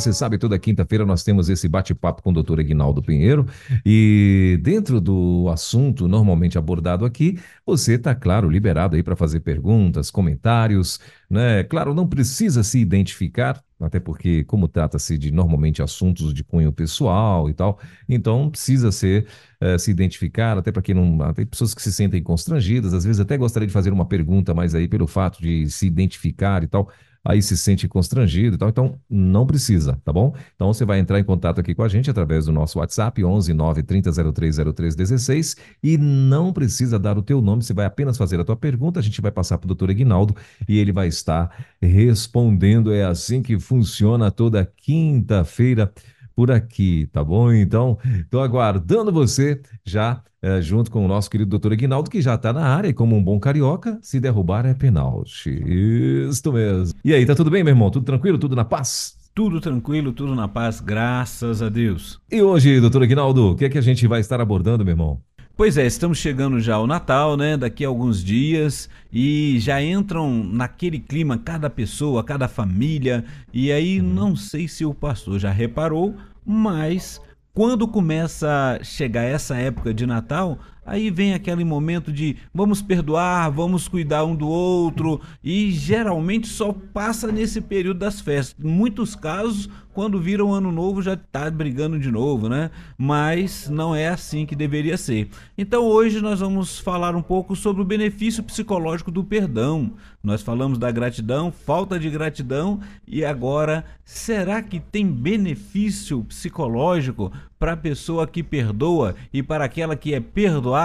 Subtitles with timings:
[0.00, 3.46] Você sabe, toda quinta-feira nós temos esse bate-papo com o doutor Egnaldo Pinheiro
[3.84, 10.10] e dentro do assunto normalmente abordado aqui, você está, claro, liberado aí para fazer perguntas,
[10.10, 10.98] comentários,
[11.28, 11.62] né?
[11.64, 17.50] Claro, não precisa se identificar, até porque, como trata-se de normalmente assuntos de cunho pessoal
[17.50, 17.78] e tal,
[18.08, 19.26] então precisa ser
[19.62, 21.32] uh, se identificar, até para quem não.
[21.34, 24.74] Tem pessoas que se sentem constrangidas, às vezes até gostaria de fazer uma pergunta, mas
[24.74, 26.90] aí pelo fato de se identificar e tal
[27.24, 28.68] aí se sente constrangido e tal.
[28.68, 30.34] Então, não precisa, tá bom?
[30.54, 33.52] Então, você vai entrar em contato aqui com a gente através do nosso WhatsApp, 11
[33.52, 38.16] 9 30 03 03 16 e não precisa dar o teu nome, você vai apenas
[38.16, 40.34] fazer a tua pergunta, a gente vai passar para o doutor Eginaldo
[40.68, 42.92] e ele vai estar respondendo.
[42.92, 45.92] É assim que funciona toda quinta-feira
[46.40, 47.52] por aqui, tá bom?
[47.52, 52.34] Então, estou aguardando você já é, junto com o nosso querido doutor Aguinaldo, que já
[52.34, 55.50] está na área e como um bom carioca, se derrubar é penalti.
[55.50, 56.98] Isso mesmo.
[57.04, 57.90] E aí, tá tudo bem, meu irmão?
[57.90, 58.38] Tudo tranquilo?
[58.38, 59.18] Tudo na paz?
[59.34, 62.18] Tudo tranquilo, tudo na paz, graças a Deus.
[62.32, 65.20] E hoje, doutor Aguinaldo, o que é que a gente vai estar abordando, meu irmão?
[65.60, 67.54] Pois é, estamos chegando já ao Natal, né?
[67.54, 73.26] Daqui a alguns dias e já entram naquele clima cada pessoa, cada família.
[73.52, 74.08] E aí, uhum.
[74.08, 76.14] não sei se o pastor já reparou,
[76.44, 77.20] mas
[77.52, 78.48] quando começa
[78.80, 80.58] a chegar essa época de Natal,
[80.90, 86.72] aí vem aquele momento de vamos perdoar, vamos cuidar um do outro e geralmente só
[86.72, 88.56] passa nesse período das festas.
[88.58, 92.72] Em muitos casos, quando vira o ano novo já está brigando de novo, né?
[92.98, 95.28] Mas não é assim que deveria ser.
[95.56, 99.92] Então hoje nós vamos falar um pouco sobre o benefício psicológico do perdão.
[100.22, 107.72] Nós falamos da gratidão, falta de gratidão e agora será que tem benefício psicológico para
[107.72, 110.79] a pessoa que perdoa e para aquela que é perdoada?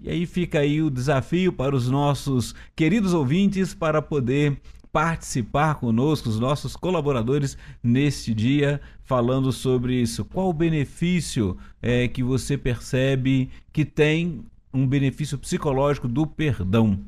[0.00, 4.60] E aí fica aí o desafio para os nossos queridos ouvintes para poder
[4.92, 10.24] participar conosco, os nossos colaboradores, neste dia, falando sobre isso.
[10.24, 16.98] Qual o benefício é, que você percebe que tem um benefício psicológico do perdão?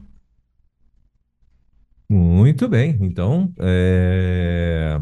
[2.08, 2.98] Muito bem.
[3.00, 5.00] Então, é...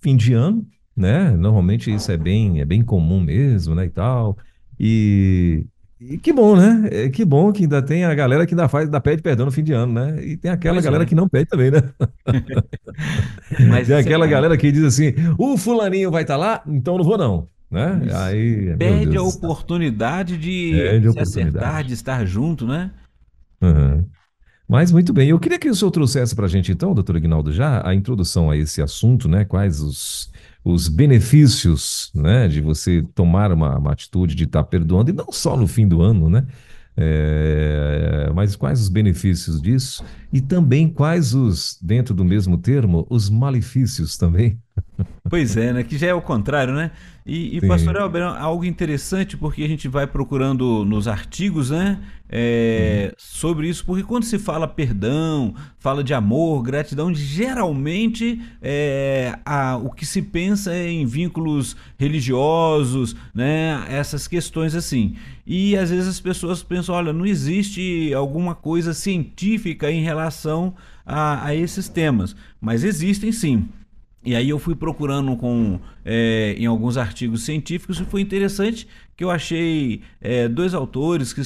[0.00, 0.66] fim de ano,
[0.96, 1.30] né?
[1.30, 3.84] Normalmente isso é bem, é bem comum mesmo, né?
[3.84, 4.36] E tal.
[4.78, 5.66] E
[6.00, 6.88] e que bom, né?
[6.90, 9.52] É, que bom que ainda tem a galera que ainda faz, ainda pede perdão no
[9.52, 10.24] fim de ano, né?
[10.24, 11.06] E tem aquela pois galera é.
[11.06, 11.82] que não pede também, né?
[13.68, 14.28] Mas tem aquela é...
[14.28, 17.46] galera que diz assim: o fulaninho vai estar tá lá, então não vou não.
[17.70, 18.00] Né?
[18.14, 21.58] Aí, Perde a oportunidade de Perde se oportunidade.
[21.58, 22.90] acertar, de estar junto, né?
[23.62, 24.04] Uhum.
[24.66, 27.52] Mas muito bem, eu queria que o senhor trouxesse para a gente então, doutor Ignaldo,
[27.52, 29.44] já a introdução a esse assunto, né?
[29.44, 30.30] Quais os,
[30.64, 35.32] os benefícios né, de você tomar uma, uma atitude de estar tá perdoando, e não
[35.32, 36.46] só no fim do ano, né?
[36.96, 40.04] É, mas quais os benefícios disso?
[40.32, 44.58] E também quais os, dentro do mesmo termo, os malefícios também?
[45.28, 45.84] Pois é, né?
[45.84, 46.90] Que já é o contrário, né?
[47.24, 52.00] E, e pastor Elber, algo interessante porque a gente vai procurando nos artigos, né?
[52.28, 53.14] É, uhum.
[53.16, 59.90] Sobre isso, porque quando se fala perdão, fala de amor, gratidão, geralmente é, a, o
[59.90, 63.84] que se pensa é em vínculos religiosos, né?
[63.88, 65.14] Essas questões assim.
[65.46, 70.74] E às vezes as pessoas pensam, olha, não existe alguma coisa científica em relação
[71.06, 73.68] a, a esses temas, mas existem sim.
[74.22, 78.86] E aí eu fui procurando com, é, em alguns artigos científicos e foi interessante
[79.16, 81.40] que eu achei é, dois autores que,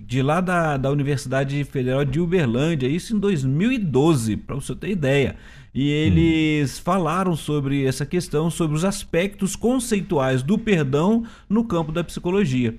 [0.00, 5.36] de lá da, da Universidade Federal de Uberlândia, isso em 2012, para você ter ideia.
[5.72, 6.82] E eles hum.
[6.82, 12.74] falaram sobre essa questão, sobre os aspectos conceituais do perdão no campo da psicologia.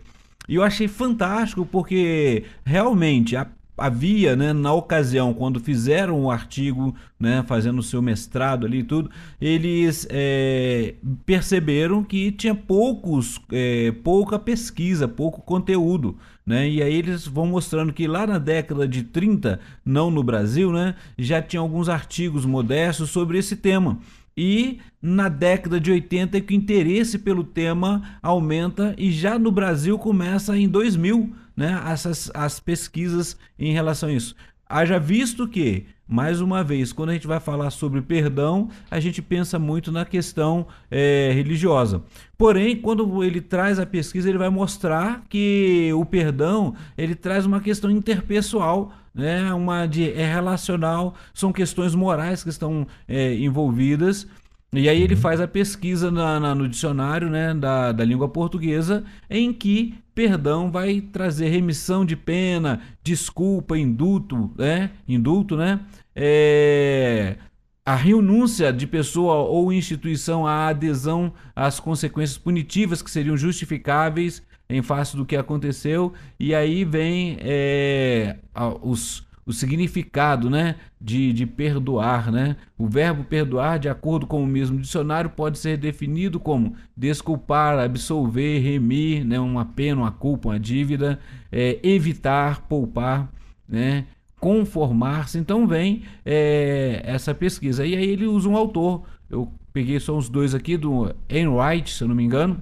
[0.49, 3.47] E eu achei fantástico porque realmente a
[3.77, 8.83] havia, né, na ocasião, quando fizeram o artigo, né, fazendo o seu mestrado ali e
[8.83, 9.09] tudo,
[9.39, 10.95] eles é,
[11.25, 16.17] perceberam que tinha poucos, é, pouca pesquisa, pouco conteúdo.
[16.45, 16.69] Né?
[16.69, 20.95] E aí eles vão mostrando que lá na década de 30, não no Brasil, né,
[21.17, 23.99] já tinha alguns artigos modestos sobre esse tema.
[24.35, 29.51] E na década de 80 é que o interesse pelo tema aumenta e já no
[29.51, 34.35] Brasil começa em 2000 né, essas, as pesquisas em relação a isso.
[34.69, 39.21] Haja visto que, mais uma vez, quando a gente vai falar sobre perdão, a gente
[39.21, 42.03] pensa muito na questão é, religiosa.
[42.37, 47.59] Porém, quando ele traz a pesquisa, ele vai mostrar que o perdão ele traz uma
[47.59, 49.51] questão interpessoal né?
[49.51, 54.27] uma de, é relacional, são questões morais que estão é, envolvidas.
[54.73, 55.21] E aí ele uhum.
[55.21, 60.69] faz a pesquisa na, na, no dicionário né, da, da língua portuguesa, em que perdão
[60.69, 64.91] vai trazer remissão de pena, desculpa, indulto, né?
[65.07, 65.79] Indulto, né?
[66.15, 67.37] É,
[67.85, 74.81] a renúncia de pessoa ou instituição à adesão às consequências punitivas que seriam justificáveis em
[74.81, 78.35] face do que aconteceu, e aí vem é,
[78.81, 82.29] os, o significado né, de, de perdoar.
[82.31, 82.57] Né?
[82.77, 88.59] O verbo perdoar, de acordo com o mesmo dicionário, pode ser definido como desculpar, absolver,
[88.59, 91.17] remir né, uma pena, uma culpa, uma dívida,
[91.49, 93.31] é, evitar, poupar.
[93.67, 94.05] Né?
[94.39, 95.39] conformar-se.
[95.39, 97.83] Então vem é, essa pesquisa.
[97.83, 99.03] E aí ele usa um autor.
[99.29, 102.61] Eu peguei só os dois aqui, do Enright, se eu não me engano,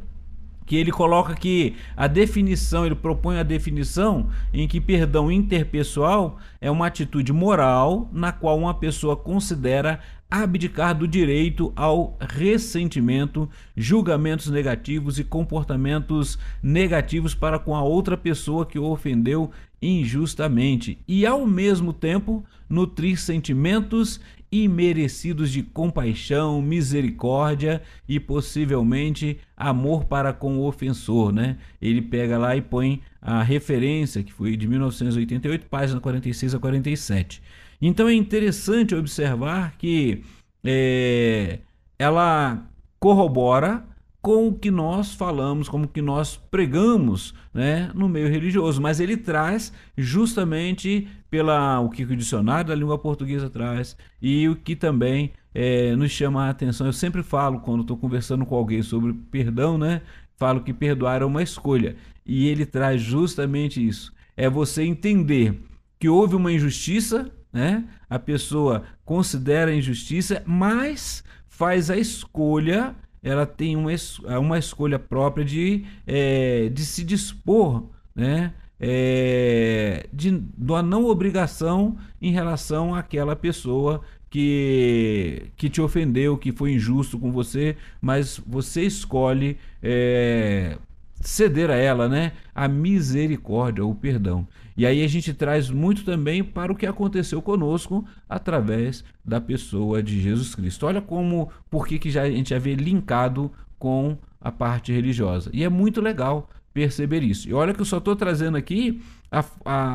[0.65, 6.71] que ele coloca que a definição, ele propõe a definição em que perdão interpessoal é
[6.71, 15.19] uma atitude moral na qual uma pessoa considera abdicar do direito ao ressentimento, julgamentos negativos
[15.19, 19.51] e comportamentos negativos para com a outra pessoa que o ofendeu
[19.81, 20.97] injustamente.
[21.07, 24.19] E ao mesmo tempo nutrir sentimentos
[24.51, 31.57] imerecidos de compaixão, misericórdia e possivelmente amor para com o ofensor, né?
[31.81, 37.41] Ele pega lá e põe a referência que foi de 1988, página 46 a 47.
[37.81, 40.23] Então é interessante observar que
[40.63, 41.59] é,
[41.99, 42.67] ela
[42.99, 43.85] corrobora
[44.21, 49.15] com o que nós falamos, como que nós pregamos né, no meio religioso, mas ele
[49.15, 55.31] traz justamente pela o que o dicionário da língua portuguesa traz e o que também
[55.53, 56.85] é, nos chama a atenção.
[56.85, 60.01] Eu sempre falo quando estou conversando com alguém sobre perdão, né?
[60.35, 64.13] Falo que perdoar é uma escolha e ele traz justamente isso.
[64.35, 65.57] É você entender
[65.97, 67.85] que houve uma injustiça, né?
[68.09, 72.93] A pessoa considera a injustiça, mas faz a escolha
[73.25, 78.53] ela tem uma, é uma escolha própria de, é, de se dispor, né?
[78.79, 86.51] É, de, de uma não obrigação em relação àquela pessoa que, que te ofendeu, que
[86.51, 90.77] foi injusto com você, mas você escolhe é,
[91.19, 92.33] ceder a ela, né?
[92.53, 94.47] A misericórdia, o perdão.
[94.77, 100.03] E aí a gente traz muito também para o que aconteceu conosco através da pessoa
[100.03, 100.85] de Jesus Cristo.
[100.85, 105.49] Olha como, por que, já, a gente já vê linkado com a parte religiosa.
[105.53, 107.47] E é muito legal perceber isso.
[107.47, 109.01] E olha que eu só estou trazendo aqui
[109.31, 109.45] a,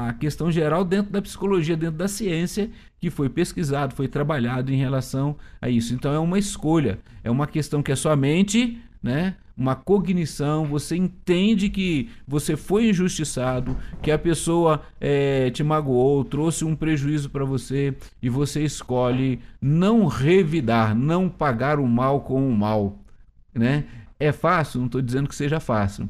[0.08, 4.76] a questão geral dentro da psicologia, dentro da ciência, que foi pesquisado, foi trabalhado em
[4.76, 5.92] relação a isso.
[5.92, 9.36] Então é uma escolha, é uma questão que a sua mente né?
[9.56, 16.64] Uma cognição, você entende que você foi injustiçado, que a pessoa é, te magoou, trouxe
[16.64, 22.56] um prejuízo para você e você escolhe não revidar, não pagar o mal com o
[22.56, 22.98] mal,
[23.54, 23.84] né?
[24.18, 26.08] É fácil, não estou dizendo que seja fácil.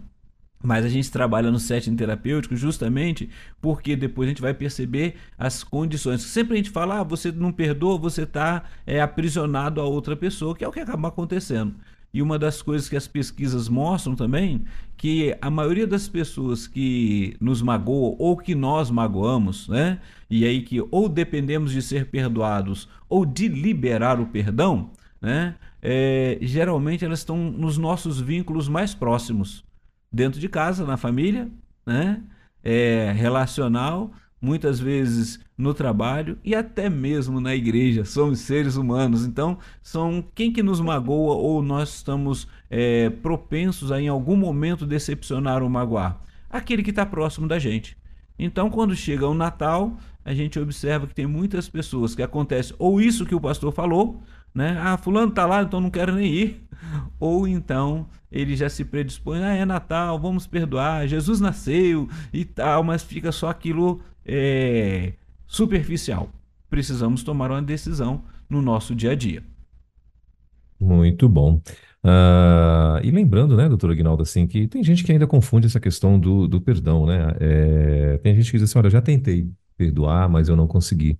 [0.63, 3.31] Mas a gente trabalha no setting terapêutico justamente
[3.63, 6.23] porque depois a gente vai perceber as condições.
[6.23, 10.55] Sempre a gente fala, ah, você não perdoa, você está é, aprisionado a outra pessoa,
[10.55, 11.75] que é o que acaba acontecendo.
[12.13, 14.65] E uma das coisas que as pesquisas mostram também,
[14.97, 20.01] que a maioria das pessoas que nos magoam ou que nós magoamos, né?
[20.29, 25.55] E aí que ou dependemos de ser perdoados ou de liberar o perdão, né?
[25.81, 29.65] É, geralmente elas estão nos nossos vínculos mais próximos,
[30.13, 31.49] dentro de casa, na família,
[31.87, 32.23] né?
[32.63, 38.05] É, relacional, muitas vezes no trabalho e até mesmo na igreja.
[38.05, 44.01] Somos seres humanos, então são quem que nos magoa ou nós estamos é, propensos a
[44.01, 46.21] em algum momento decepcionar ou magoar?
[46.49, 47.97] Aquele que está próximo da gente.
[48.39, 53.01] Então, quando chega o Natal, a gente observa que tem muitas pessoas que acontece ou
[53.01, 54.23] isso que o pastor falou,
[54.55, 54.77] né?
[54.81, 56.67] Ah, fulano tá lá, então não quero nem ir.
[57.21, 62.83] Ou então ele já se predispõe, ah, é Natal, vamos perdoar, Jesus nasceu e tal,
[62.83, 65.13] mas fica só aquilo é,
[65.51, 66.31] superficial.
[66.71, 69.43] Precisamos tomar uma decisão no nosso dia a dia.
[70.79, 71.61] Muito bom.
[72.05, 76.19] Uh, e lembrando, né, doutor Aguinaldo, assim, que tem gente que ainda confunde essa questão
[76.19, 77.35] do, do perdão, né?
[77.41, 81.19] É, tem gente que diz assim, olha, eu já tentei perdoar, mas eu não consegui.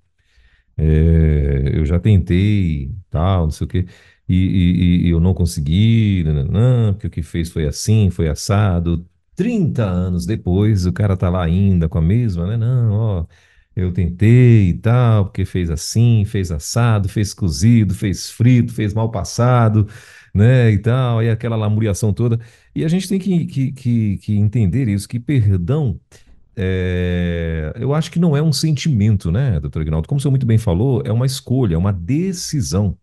[0.77, 3.87] É, eu já tentei, tal, não sei o quê,
[4.29, 9.05] e, e, e eu não consegui, não, porque o que fez foi assim, foi assado.
[9.35, 12.57] 30 anos depois, o cara tá lá ainda com a mesma, né?
[12.57, 13.27] Não, ó,
[13.75, 19.11] eu tentei e tal, porque fez assim, fez assado, fez cozido, fez frito, fez mal
[19.11, 19.89] passado,
[20.35, 22.41] né, e tal, e aquela lamuriação toda.
[22.75, 25.99] E a gente tem que, que, que, que entender isso, que perdão
[26.57, 30.09] é, eu acho que não é um sentimento, né, doutor Ignaldo?
[30.09, 32.99] Como o senhor muito bem falou, é uma escolha, é uma decisão,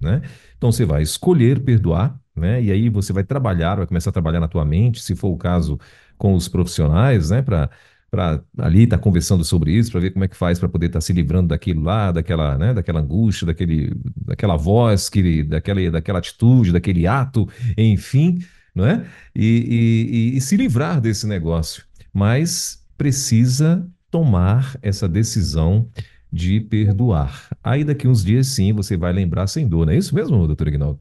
[0.00, 0.22] né?
[0.56, 2.62] Então você vai escolher perdoar, né?
[2.62, 5.36] E aí você vai trabalhar, vai começar a trabalhar na tua mente, se for o
[5.36, 5.78] caso,
[6.18, 7.40] com os profissionais, né?
[7.42, 7.70] Para
[8.10, 10.86] para ali estar tá conversando sobre isso, para ver como é que faz para poder
[10.86, 15.90] estar tá se livrando daquilo lá, daquela, né, daquela angústia, daquele, daquela voz, que, daquela,
[15.90, 18.38] daquela atitude, daquele ato, enfim,
[18.74, 19.04] não é?
[19.34, 21.84] E, e, e se livrar desse negócio.
[22.12, 25.88] Mas precisa tomar essa decisão
[26.32, 27.48] de perdoar.
[27.62, 30.68] Aí daqui uns dias sim você vai lembrar sem dor, não é isso mesmo, doutor
[30.68, 31.00] Ignaldo?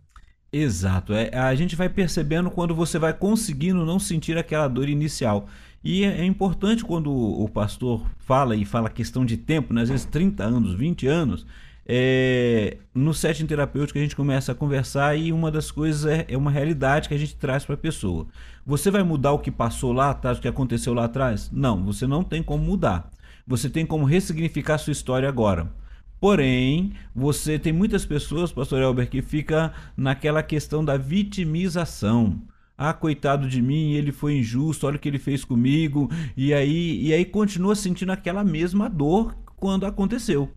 [0.52, 1.14] Exato.
[1.14, 5.48] É, a gente vai percebendo quando você vai conseguindo não sentir aquela dor inicial.
[5.84, 9.82] E é, é importante quando o pastor fala e fala questão de tempo, né?
[9.82, 11.46] às vezes 30 anos, 20 anos,
[11.90, 16.38] é, no setting terapêutico a gente começa a conversar e uma das coisas é, é
[16.38, 18.28] uma realidade que a gente traz para a pessoa.
[18.66, 21.50] Você vai mudar o que passou lá atrás, o que aconteceu lá atrás?
[21.50, 23.10] Não, você não tem como mudar.
[23.48, 25.72] Você tem como ressignificar a sua história agora.
[26.20, 32.42] Porém, você tem muitas pessoas, pastor Elber, que fica naquela questão da vitimização.
[32.78, 36.10] Ah, coitado de mim, ele foi injusto, olha o que ele fez comigo.
[36.36, 40.52] E aí, e aí continua sentindo aquela mesma dor quando aconteceu.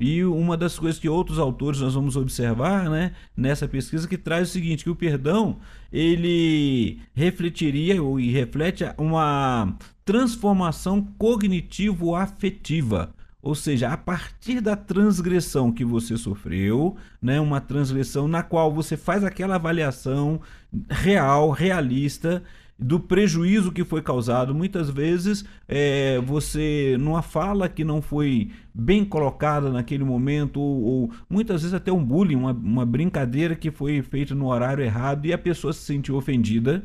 [0.00, 4.48] E uma das coisas que outros autores nós vamos observar, né, nessa pesquisa que traz
[4.48, 5.58] o seguinte, que o perdão,
[5.92, 13.14] ele refletiria ou e reflete uma transformação cognitivo afetiva.
[13.42, 18.96] Ou seja, a partir da transgressão que você sofreu, né, uma transgressão na qual você
[18.96, 20.40] faz aquela avaliação
[20.88, 22.42] real, realista
[22.80, 24.54] do prejuízo que foi causado.
[24.54, 31.10] Muitas vezes é, você, numa fala que não foi bem colocada naquele momento, ou, ou
[31.28, 35.32] muitas vezes até um bullying, uma, uma brincadeira que foi feita no horário errado e
[35.32, 36.84] a pessoa se sentiu ofendida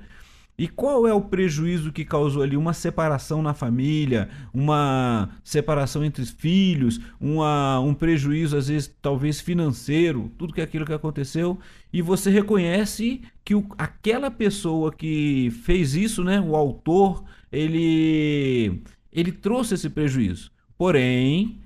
[0.57, 2.55] e qual é o prejuízo que causou ali?
[2.55, 10.31] Uma separação na família, uma separação entre filhos, uma, um prejuízo, às vezes, talvez financeiro,
[10.37, 11.59] tudo que é aquilo que aconteceu.
[11.91, 18.81] E você reconhece que o, aquela pessoa que fez isso, né, o autor, ele,
[19.11, 20.51] ele trouxe esse prejuízo.
[20.77, 21.59] Porém,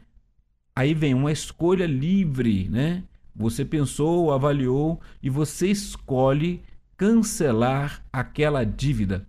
[0.75, 3.03] aí vem uma escolha livre, né?
[3.35, 6.61] Você pensou, avaliou e você escolhe
[6.99, 9.25] cancelar aquela dívida,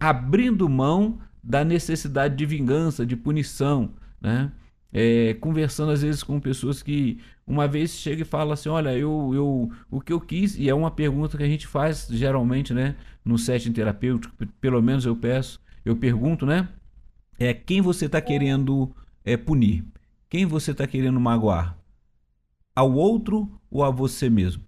[0.00, 4.50] abrindo mão da necessidade de vingança, de punição, né?
[4.90, 9.30] É, conversando às vezes com pessoas que uma vez chega e fala assim, olha, eu,
[9.34, 12.96] eu o que eu quis, e é uma pergunta que a gente faz geralmente, né,
[13.24, 16.68] no setting terapêutico, pelo menos eu peço, eu pergunto, né,
[17.38, 19.84] é quem você está querendo é, punir,
[20.28, 21.76] quem você está querendo magoar,
[22.74, 24.62] ao outro ou a você mesmo?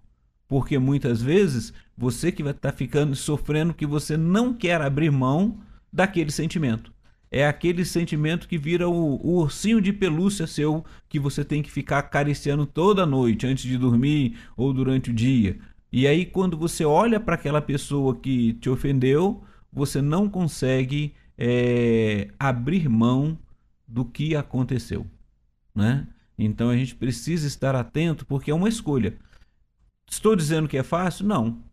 [0.47, 5.11] Porque muitas vezes você que vai estar tá ficando sofrendo que você não quer abrir
[5.11, 5.59] mão
[5.91, 6.93] daquele sentimento.
[7.31, 11.71] É aquele sentimento que vira o, o, ursinho de pelúcia seu que você tem que
[11.71, 15.57] ficar acariciando toda noite antes de dormir ou durante o dia.
[15.91, 22.29] E aí, quando você olha para aquela pessoa que te ofendeu, você não consegue é,
[22.39, 23.37] abrir mão
[23.87, 25.05] do que aconteceu.
[25.73, 26.07] Né?
[26.37, 29.17] Então a gente precisa estar atento porque é uma escolha.
[30.09, 31.25] Estou dizendo que é fácil?
[31.25, 31.63] Não.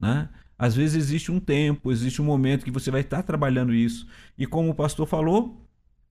[0.00, 0.28] Né?
[0.58, 4.06] Às vezes existe um tempo, existe um momento que você vai estar trabalhando isso.
[4.36, 5.64] E como o pastor falou,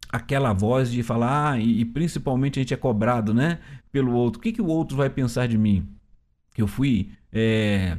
[0.09, 3.59] aquela voz de falar, ah, e, e, principalmente a gente é cobrado né,
[3.91, 4.39] pelo outro.
[4.39, 5.87] O que, que o outro vai pensar de mim?
[6.53, 7.97] Que eu fui é,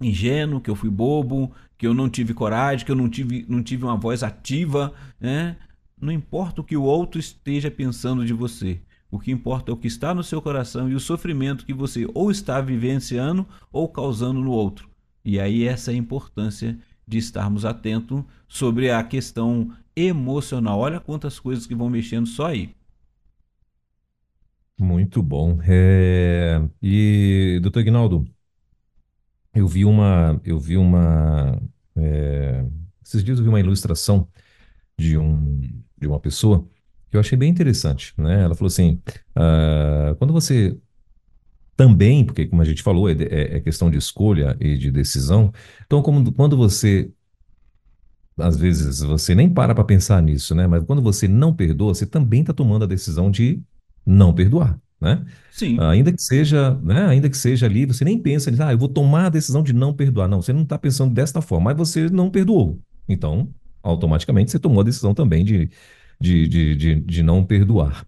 [0.00, 3.62] ingênuo, que eu fui bobo, que eu não tive coragem, que eu não tive, não
[3.62, 4.92] tive uma voz ativa.
[5.18, 5.56] Né?
[6.00, 8.80] Não importa o que o outro esteja pensando de você.
[9.10, 12.06] O que importa é o que está no seu coração e o sofrimento que você
[12.14, 14.88] ou está vivenciando ou causando no outro.
[15.24, 20.78] E aí essa é a importância de estarmos atentos sobre a questão emocional.
[20.78, 22.74] Olha quantas coisas que vão mexendo só aí.
[24.78, 25.58] Muito bom.
[25.66, 26.62] É...
[26.80, 28.26] E, doutor Ignaldo,
[29.54, 31.60] eu vi uma, eu vi uma,
[31.96, 32.64] é...
[33.02, 34.28] esses dias eu vi uma ilustração
[34.96, 35.60] de um,
[35.96, 36.68] de uma pessoa
[37.12, 38.42] eu achei bem interessante, né?
[38.42, 39.00] Ela falou assim,
[39.36, 40.76] uh, quando você
[41.76, 45.52] também, porque como a gente falou, é, é, é, questão de escolha e de decisão,
[45.86, 47.10] então como, quando você,
[48.36, 50.66] às vezes você nem para para pensar nisso, né?
[50.66, 53.62] Mas quando você não perdoa, você também está tomando a decisão de
[54.04, 54.78] não perdoar.
[55.00, 55.24] Né?
[55.52, 55.78] Sim.
[55.78, 57.06] Ainda que seja, né?
[57.06, 59.94] Ainda que seja ali, você nem pensa, ah, eu vou tomar a decisão de não
[59.94, 60.26] perdoar.
[60.26, 62.80] Não, você não está pensando desta forma, mas você não perdoou.
[63.08, 63.48] Então,
[63.80, 65.70] automaticamente você tomou a decisão também de
[66.20, 68.06] de, de, de, de não perdoar.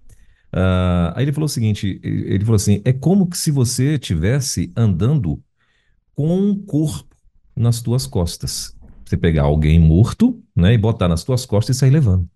[0.53, 4.73] Uh, aí ele falou o seguinte: ele falou assim, é como que se você estivesse
[4.77, 5.41] andando
[6.15, 7.17] com um corpo
[7.57, 8.77] nas tuas costas.
[9.05, 12.29] Você pegar alguém morto, né, e botar nas tuas costas e sair levando.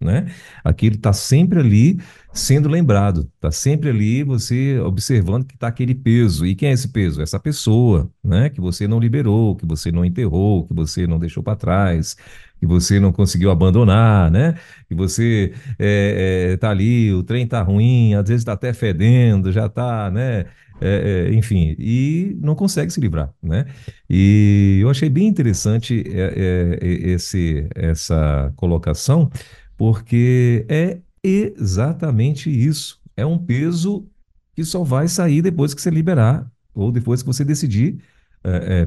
[0.00, 0.32] né?
[0.64, 1.98] Aquilo está sempre ali
[2.32, 6.46] sendo lembrado, está sempre ali você observando que está aquele peso.
[6.46, 7.22] E quem é esse peso?
[7.22, 8.50] Essa pessoa, né?
[8.50, 12.16] Que você não liberou, que você não enterrou, que você não deixou para trás,
[12.62, 14.54] que você não conseguiu abandonar, né?
[14.88, 19.50] Que você é, é, tá ali, o trem tá ruim, às vezes está até fedendo,
[19.50, 20.44] já está, né?
[20.80, 23.66] É, é, enfim, e não consegue se livrar, né?
[24.08, 29.28] E eu achei bem interessante é, é, esse, essa colocação,
[29.76, 33.00] porque é exatamente isso.
[33.16, 34.06] É um peso
[34.54, 37.98] que só vai sair depois que você liberar ou depois que você decidir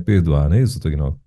[0.06, 1.20] perdoar, não é isso, Tognal?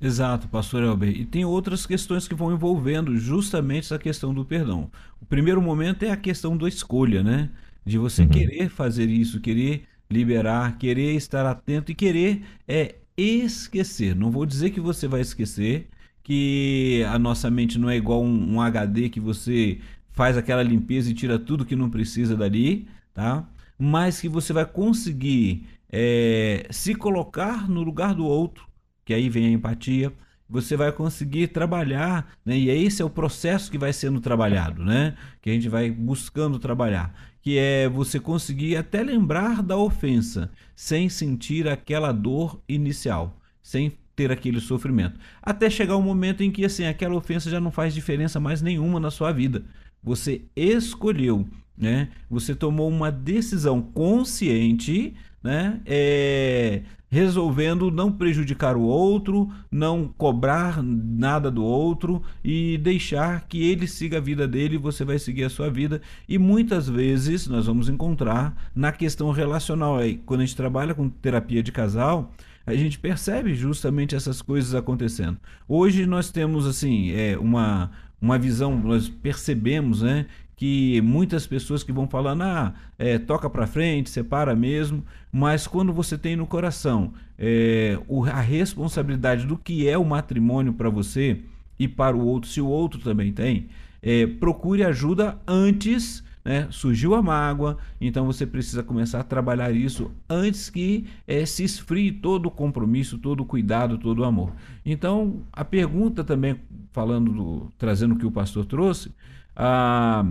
[0.00, 1.08] Exato, pastor Elber.
[1.08, 4.90] E tem outras questões que vão envolvendo justamente essa questão do perdão.
[5.20, 7.50] O primeiro momento é a questão da escolha, né?
[7.84, 8.28] De você uhum.
[8.28, 14.14] querer fazer isso, querer liberar, querer estar atento e querer é esquecer.
[14.14, 15.88] Não vou dizer que você vai esquecer,
[16.22, 19.80] que a nossa mente não é igual um, um HD que você
[20.12, 23.48] faz aquela limpeza e tira tudo que não precisa dali, tá?
[23.76, 28.67] Mas que você vai conseguir é, se colocar no lugar do outro,
[29.08, 30.12] que aí vem a empatia,
[30.46, 32.58] você vai conseguir trabalhar, né?
[32.58, 35.14] E esse é o processo que vai sendo trabalhado, né?
[35.40, 41.08] Que a gente vai buscando trabalhar que é você conseguir até lembrar da ofensa, sem
[41.08, 45.18] sentir aquela dor inicial, sem ter aquele sofrimento.
[45.40, 49.00] Até chegar um momento em que assim, aquela ofensa já não faz diferença mais nenhuma
[49.00, 49.64] na sua vida.
[50.02, 52.10] Você escolheu, né?
[52.28, 55.80] Você tomou uma decisão consciente, né?
[55.86, 63.86] É, resolvendo não prejudicar o outro, não cobrar nada do outro e deixar que ele
[63.86, 66.02] siga a vida dele e você vai seguir a sua vida.
[66.28, 71.08] E muitas vezes nós vamos encontrar na questão relacional aí, quando a gente trabalha com
[71.08, 72.32] terapia de casal,
[72.66, 75.38] a gente percebe justamente essas coisas acontecendo.
[75.66, 80.26] Hoje nós temos assim, é uma uma visão, nós percebemos, né,
[80.58, 85.92] que muitas pessoas que vão falando, ah, é, toca para frente, separa mesmo, mas quando
[85.92, 91.42] você tem no coração é, o, a responsabilidade do que é o matrimônio para você
[91.78, 93.68] e para o outro, se o outro também tem,
[94.02, 96.26] é, procure ajuda antes.
[96.44, 96.66] Né?
[96.70, 102.10] Surgiu a mágoa, então você precisa começar a trabalhar isso antes que é, se esfrie
[102.10, 104.52] todo o compromisso, todo o cuidado, todo o amor.
[104.84, 106.56] Então, a pergunta também,
[106.90, 109.12] falando, do, trazendo o que o pastor trouxe,
[109.58, 110.24] ah,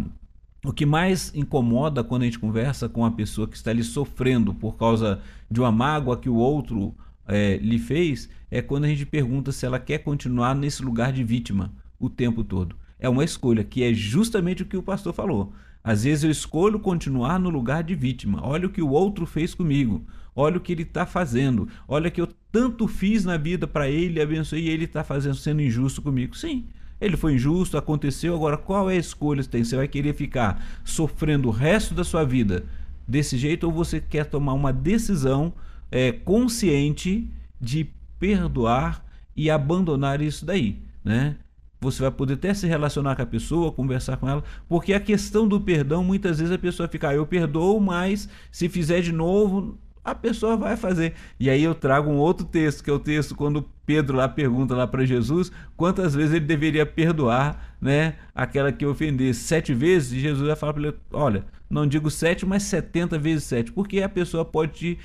[0.63, 4.53] o que mais incomoda quando a gente conversa com uma pessoa que está ali sofrendo
[4.53, 6.95] por causa de uma mágoa que o outro
[7.27, 11.25] é, lhe fez é quando a gente pergunta se ela quer continuar nesse lugar de
[11.25, 12.77] vítima o tempo todo.
[12.97, 15.51] É uma escolha, que é justamente o que o pastor falou.
[15.83, 18.39] Às vezes eu escolho continuar no lugar de vítima.
[18.43, 20.05] Olha o que o outro fez comigo.
[20.35, 21.67] Olha o que ele está fazendo.
[21.87, 25.61] Olha que eu tanto fiz na vida para ele, abençoei, e ele está fazendo sendo
[25.61, 26.35] injusto comigo.
[26.35, 26.65] Sim,
[26.99, 29.63] ele foi injusto, aconteceu, agora qual é a escolha que tem?
[29.63, 32.65] Você vai querer ficar sofrendo o resto da sua vida
[33.07, 35.53] desse jeito ou você quer tomar uma decisão
[35.91, 37.29] é, consciente
[37.61, 39.05] de perdoar
[39.35, 41.37] e abandonar isso daí, né?
[41.79, 45.47] Você vai poder até se relacionar com a pessoa, conversar com ela, porque a questão
[45.47, 49.77] do perdão, muitas vezes a pessoa fica, ah, eu perdoo, mas se fizer de novo,
[50.07, 51.13] a pessoa vai fazer.
[51.37, 54.73] E aí eu trago um outro texto, que é o texto quando Pedro lá pergunta
[54.73, 60.19] lá para Jesus quantas vezes ele deveria perdoar, né, aquela que ofendesse sete vezes, e
[60.21, 64.07] Jesus vai falar para ele, olha, não digo sete, mas setenta vezes sete, porque a
[64.07, 64.97] pessoa pode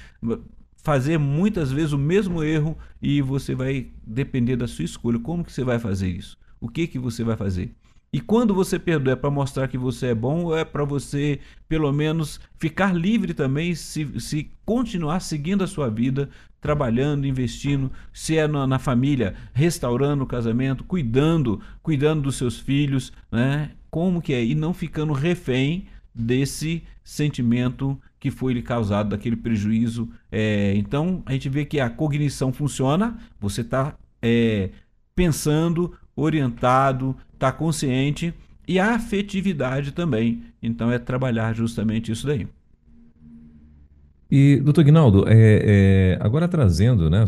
[0.77, 5.19] fazer muitas vezes o mesmo erro e você vai depender da sua escolha.
[5.19, 6.39] Como que você vai fazer isso?
[6.61, 7.75] O que que você vai fazer?
[8.15, 11.41] E quando você perdoa, é para mostrar que você é bom ou é para você,
[11.67, 16.29] pelo menos, ficar livre também, se, se continuar seguindo a sua vida,
[16.61, 23.15] trabalhando, investindo, se é na, na família, restaurando o casamento, cuidando, cuidando dos seus filhos,
[23.31, 23.71] né?
[23.91, 24.45] Como que é?
[24.45, 30.11] E não ficando refém desse sentimento que foi lhe causado, daquele prejuízo.
[30.31, 34.69] É, então, a gente vê que a cognição funciona, você está é,
[35.15, 38.33] pensando, orientado, está consciente
[38.69, 40.45] e a afetividade também.
[40.63, 42.47] Então é trabalhar justamente isso daí.
[44.31, 45.35] E, doutor Guinaldo, é,
[46.15, 47.25] é, agora trazendo, né,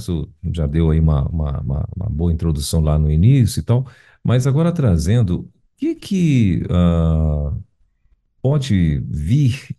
[0.52, 3.86] já deu aí uma, uma, uma, uma, boa introdução lá no início e tal,
[4.22, 7.62] mas agora trazendo, o que que uh,
[8.40, 9.76] pode vir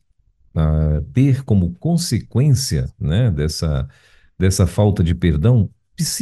[0.53, 3.87] a ter como consequência, né, dessa,
[4.37, 5.67] dessa falta de perdão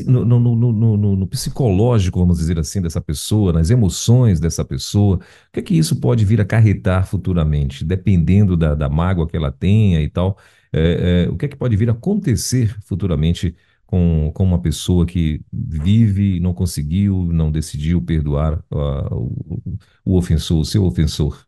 [0.06, 5.52] no, no, no, no, psicológico, vamos dizer assim, dessa pessoa, nas emoções dessa pessoa, o
[5.52, 9.52] que é que isso pode vir a acarretar futuramente, dependendo da, da mágoa que ela
[9.52, 10.38] tenha e tal,
[10.72, 13.56] é, é, o que é que pode vir a acontecer futuramente
[13.86, 20.60] com, com uma pessoa que vive não conseguiu, não decidiu perdoar uh, o, o ofensor,
[20.60, 21.46] o seu ofensor?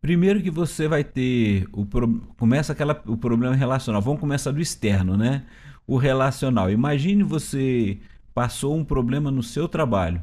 [0.00, 1.86] Primeiro que você vai ter o
[2.36, 4.00] começa aquela o problema relacional.
[4.00, 5.44] Vamos começar do externo, né?
[5.86, 6.70] O relacional.
[6.70, 7.98] Imagine você
[8.34, 10.22] passou um problema no seu trabalho.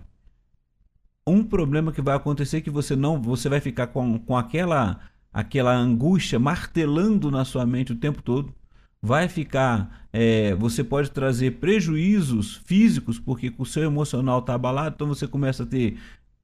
[1.25, 4.99] Um problema que vai acontecer que você não, você vai ficar com, com aquela
[5.33, 8.53] aquela angústia martelando na sua mente o tempo todo.
[9.01, 15.07] Vai ficar, é, você pode trazer prejuízos físicos porque o seu emocional está abalado, então
[15.07, 15.97] você começa a ter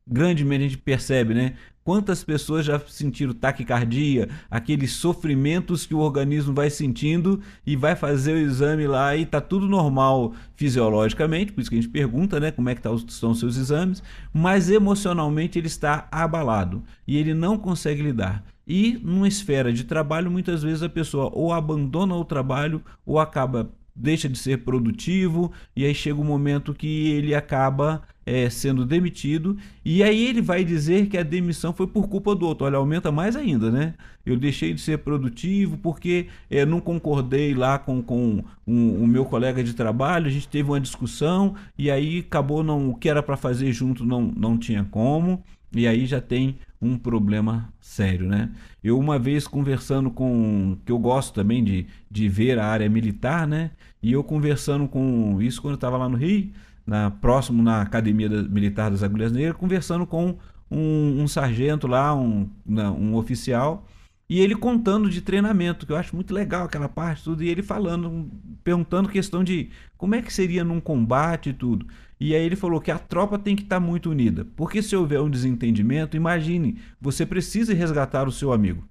[0.06, 1.56] grandemente a gente percebe, né?
[1.90, 8.34] Quantas pessoas já sentiram taquicardia, aqueles sofrimentos que o organismo vai sentindo e vai fazer
[8.34, 12.52] o exame lá e tá tudo normal fisiologicamente, por isso que a gente pergunta, né,
[12.52, 17.34] como é que tá, estão os seus exames, mas emocionalmente ele está abalado e ele
[17.34, 18.44] não consegue lidar.
[18.68, 23.72] E numa esfera de trabalho, muitas vezes a pessoa ou abandona o trabalho ou acaba
[24.00, 29.58] deixa de ser produtivo e aí chega um momento que ele acaba é, sendo demitido
[29.84, 32.66] e aí ele vai dizer que a demissão foi por culpa do outro.
[32.66, 33.96] Olha, aumenta mais ainda, né?
[34.26, 39.26] Eu deixei de ser produtivo porque é, não concordei lá com, com um, o meu
[39.26, 43.22] colega de trabalho, a gente teve uma discussão e aí acabou não o que era
[43.22, 48.50] para fazer junto não, não tinha como e aí já tem um problema sério, né?
[48.84, 53.46] Eu uma vez conversando com, que eu gosto também de, de ver a área militar,
[53.48, 53.72] né?
[54.02, 56.52] E eu conversando com isso quando eu estava lá no Rio,
[56.86, 60.38] na, próximo na Academia Militar das Agulhas Negras, conversando com
[60.72, 63.86] um, um sargento lá, um, um oficial,
[64.30, 67.64] e ele contando de treinamento, que eu acho muito legal aquela parte, tudo, e ele
[67.64, 68.30] falando,
[68.64, 71.88] perguntando questão de como é que seria num combate e tudo.
[72.20, 74.96] E aí ele falou que a tropa tem que estar tá muito unida, porque se
[74.96, 78.84] houver um desentendimento, imagine, você precisa resgatar o seu amigo.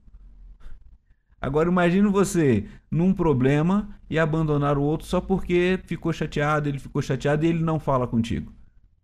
[1.40, 7.02] Agora imagine você num problema e abandonar o outro só porque ficou chateado, ele ficou
[7.02, 8.52] chateado e ele não fala contigo.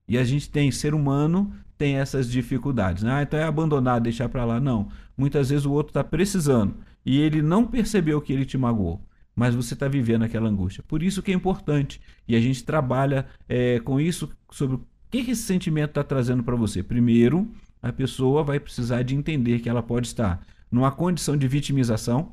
[0.08, 3.02] E a gente tem ser humano tem essas dificuldades.
[3.02, 3.12] Né?
[3.12, 4.60] Ah, então é abandonar, deixar para lá.
[4.60, 4.88] Não.
[5.16, 9.00] Muitas vezes o outro está precisando e ele não percebeu que ele te magoou,
[9.34, 10.84] mas você está vivendo aquela angústia.
[10.86, 15.30] Por isso que é importante e a gente trabalha é, com isso sobre o que
[15.30, 16.82] esse sentimento está trazendo para você.
[16.82, 17.50] Primeiro,
[17.82, 22.32] a pessoa vai precisar de entender que ela pode estar numa condição de vitimização,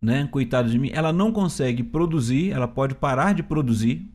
[0.00, 0.26] né?
[0.28, 4.10] Coitado de mim, ela não consegue produzir, ela pode parar de produzir,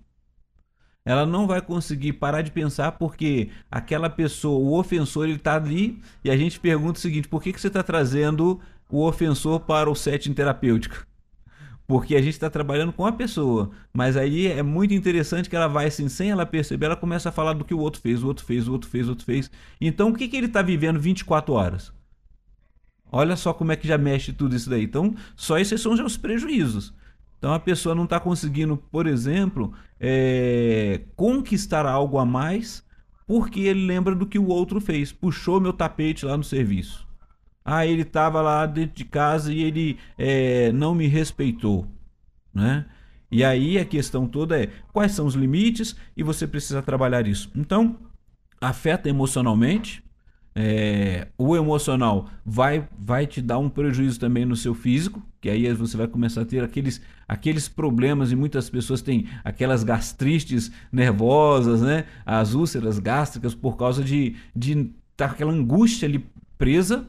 [1.06, 6.02] ela não vai conseguir parar de pensar porque aquela pessoa, o ofensor, ele está ali
[6.24, 8.60] e a gente pergunta o seguinte: por que, que você está trazendo
[8.90, 11.06] o ofensor para o setting terapêutico?
[11.88, 15.68] Porque a gente está trabalhando com a pessoa, mas aí é muito interessante que ela
[15.68, 18.28] vai assim, sem ela perceber, ela começa a falar do que o outro fez, o
[18.28, 19.52] outro fez, o outro fez, o outro fez.
[19.80, 21.94] Então o que, que ele está vivendo 24 horas?
[23.12, 24.84] Olha só como é que já mexe tudo isso daí.
[24.84, 26.94] Então, só esses são os prejuízos.
[27.38, 32.84] Então a pessoa não está conseguindo, por exemplo, é, conquistar algo a mais
[33.28, 35.12] porque ele lembra do que o outro fez.
[35.12, 37.05] Puxou meu tapete lá no serviço.
[37.66, 41.88] Ah, ele estava lá dentro de casa e ele é, não me respeitou,
[42.54, 42.86] né?
[43.32, 47.52] E aí a questão toda é quais são os limites e você precisa trabalhar isso.
[47.56, 47.98] Então,
[48.62, 50.04] afeta emocionalmente,
[50.56, 55.72] é, o emocional vai, vai te dar um prejuízo também no seu físico, que aí
[55.74, 61.82] você vai começar a ter aqueles, aqueles problemas e muitas pessoas têm aquelas gastrites nervosas,
[61.82, 62.06] né?
[62.26, 66.26] As úlceras gástricas por causa de de tá aquela angústia ali
[66.58, 67.06] presa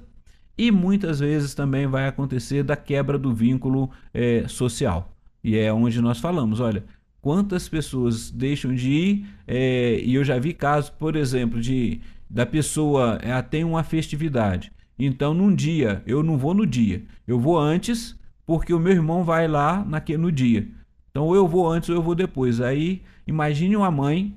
[0.57, 5.13] e muitas vezes também vai acontecer da quebra do vínculo é, social.
[5.43, 6.85] E é onde nós falamos, olha,
[7.21, 12.45] quantas pessoas deixam de ir, é, e eu já vi casos, por exemplo, de da
[12.45, 14.73] pessoa ela tem uma festividade.
[14.99, 19.23] Então, num dia, eu não vou no dia, eu vou antes, porque o meu irmão
[19.23, 20.69] vai lá naquele, no dia.
[21.11, 22.61] Então, ou eu vou antes ou eu vou depois.
[22.61, 24.37] Aí, imagine uma mãe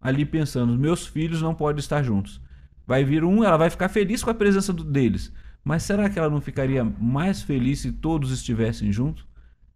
[0.00, 2.40] ali pensando: meus filhos não podem estar juntos.
[2.88, 5.30] Vai vir um, ela vai ficar feliz com a presença deles.
[5.62, 9.26] Mas será que ela não ficaria mais feliz se todos estivessem juntos?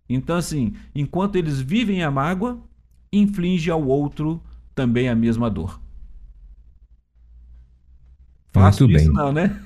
[0.09, 2.59] Então, assim, enquanto eles vivem a mágoa,
[3.12, 4.42] inflige ao outro
[4.75, 5.79] também a mesma dor.
[8.51, 9.22] Fácil Muito isso bem.
[9.22, 9.61] não, né?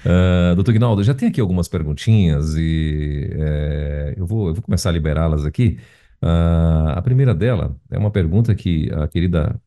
[0.00, 4.88] Uh, doutor Guinaldo, já tem aqui algumas perguntinhas e é, eu, vou, eu vou começar
[4.88, 5.78] a liberá-las aqui.
[6.22, 9.60] Uh, a primeira dela é uma pergunta que a querida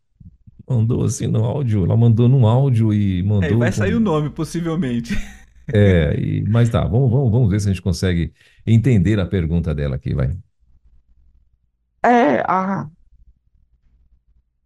[0.70, 3.50] mandou assim no áudio, ela mandou num áudio e mandou.
[3.50, 3.98] É, vai sair com...
[3.98, 5.14] o nome, possivelmente.
[5.72, 8.34] É, e, mas tá, vamos, vamos, vamos ver se a gente consegue
[8.66, 10.36] entender a pergunta dela aqui, vai.
[12.04, 12.90] É, a...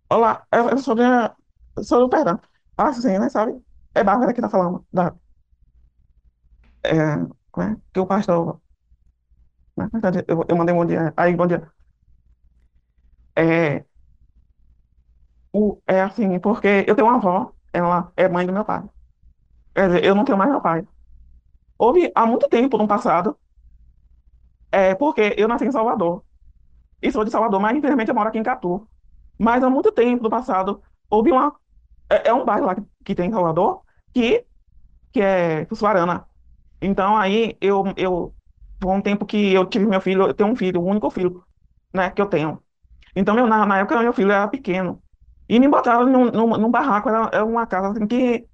[0.09, 1.35] Olá, eu sou da
[1.81, 2.39] sou do perdão.
[2.77, 3.61] Assim, né, sabe?
[3.93, 4.85] É Bárbara que tá falando.
[4.93, 5.13] Da,
[6.83, 7.17] é,
[7.51, 7.77] como é?
[7.93, 8.61] Que o pastor
[9.75, 11.13] Na verdade, eu, eu mandei um bom dia.
[11.17, 11.71] Aí, bom dia.
[13.35, 13.83] É,
[15.53, 18.83] o, é assim, porque eu tenho uma avó, ela é mãe do meu pai.
[19.75, 20.87] Quer dizer, eu não tenho mais meu pai.
[21.77, 23.37] Houve há muito tempo no passado,
[24.71, 26.23] é, porque eu nasci em Salvador.
[27.01, 28.89] E sou de Salvador, mas infelizmente eu moro aqui em Catu.
[29.39, 31.55] Mas há muito tempo no passado, houve uma.
[32.09, 34.45] É, é um bairro lá que, que tem em Salvador, que,
[35.13, 36.27] que é Sussuarana.
[36.81, 38.35] Então aí eu, eu.
[38.83, 41.45] Foi um tempo que eu tive meu filho, eu tenho um filho, o único filho,
[41.93, 42.63] né, que eu tenho.
[43.15, 45.02] Então, meu, na, na época, meu filho era pequeno.
[45.53, 48.47] E me botaram num, num, num barraco, era, era uma casa assim, que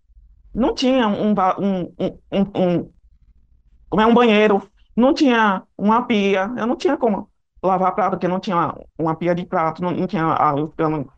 [0.53, 1.95] não tinha um, um,
[2.31, 2.93] um, um,
[3.89, 4.61] como é um banheiro,
[4.95, 7.31] não tinha uma pia, eu não tinha como
[7.63, 10.53] lavar prato, porque não tinha uma pia de prato, não, não tinha a,
[10.89, 11.11] não-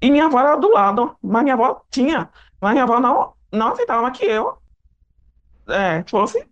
[0.00, 3.68] E minha avó era do lado, mas minha avó tinha, mas minha avó não, não
[3.68, 4.58] aceitava que eu
[5.68, 6.46] é, fosse.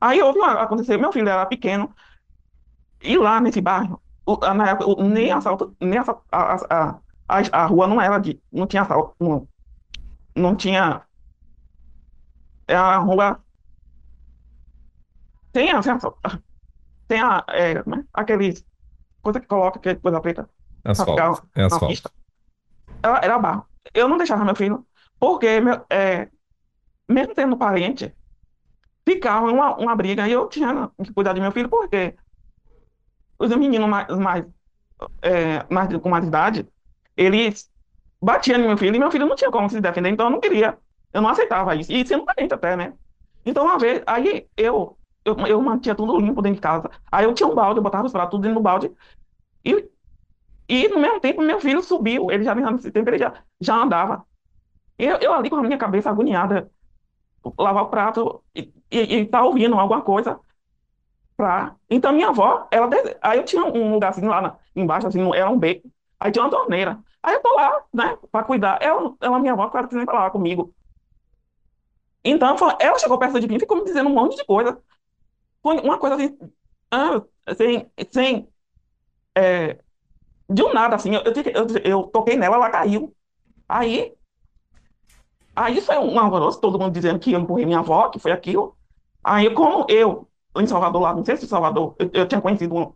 [0.00, 1.94] Aí houve uma, aconteceu, meu filho era pequeno,
[3.02, 7.02] e lá nesse bairro, o- na época, o- nem assalto, nem assalto, a, a, a,
[7.38, 9.48] a a rua não era de, não tinha assalto, não,
[10.36, 11.06] não tinha,
[12.68, 13.42] é a rua
[15.52, 15.80] tem, a-
[17.08, 18.64] tem, a- é, né, aqueles,
[19.22, 20.50] coisa que coloca, aquele coisa preta,
[20.84, 21.12] Asfalto.
[21.12, 22.10] ficar É asfalto.
[23.02, 23.66] Era, era barro.
[23.94, 24.86] Eu não deixava meu filho,
[25.18, 26.30] porque, meu, é,
[27.08, 28.14] mesmo tendo parente,
[29.08, 32.16] ficava uma, uma briga, e eu tinha que cuidar de meu filho, porque
[33.38, 34.44] os meninos mais, mais,
[35.22, 36.68] é, mais com mais idade,
[37.16, 37.70] eles
[38.22, 40.40] batiam no meu filho, e meu filho não tinha como se defender, então eu não
[40.40, 40.78] queria,
[41.12, 42.94] eu não aceitava isso, e sendo parente até, né?
[43.44, 47.34] Então, uma vez, aí eu, eu, eu mantinha tudo limpo dentro de casa, aí eu
[47.34, 48.92] tinha um balde, eu botava os pratos tudo dentro do balde,
[49.64, 49.88] e,
[50.68, 54.26] e no mesmo tempo meu filho subiu, ele já, nesse tempo, ele já, já andava.
[54.98, 56.70] Eu, eu ali com a minha cabeça agoniada,
[57.58, 60.40] lavar o prato e, e, e tá ouvindo alguma coisa
[61.36, 61.76] pra...
[61.90, 62.88] Então minha avó, ela
[63.22, 65.88] aí eu tinha um lugarzinho lá na- embaixo, assim, era um beco,
[66.22, 66.98] aí tinha uma torneira.
[67.22, 68.78] Aí eu tô lá, né, pra cuidar.
[68.80, 70.74] Ela, ela minha avó, claro que sempre lá comigo.
[72.24, 74.80] Então ela chegou perto de mim e ficou me dizendo um monte de coisa.
[75.62, 76.38] Foi uma coisa assim,
[77.56, 78.48] sem, sem,
[79.34, 79.78] é,
[80.48, 83.14] de um nada, assim, eu, eu, eu, toquei nela, ela caiu.
[83.68, 84.14] Aí
[85.54, 88.76] Aí foi um alvoroço, todo mundo dizendo que eu empurrei minha avó, que foi aquilo.
[89.22, 92.74] Aí, como eu, em Salvador, lá, não sei se em Salvador, eu, eu tinha conhecido
[92.74, 92.92] um,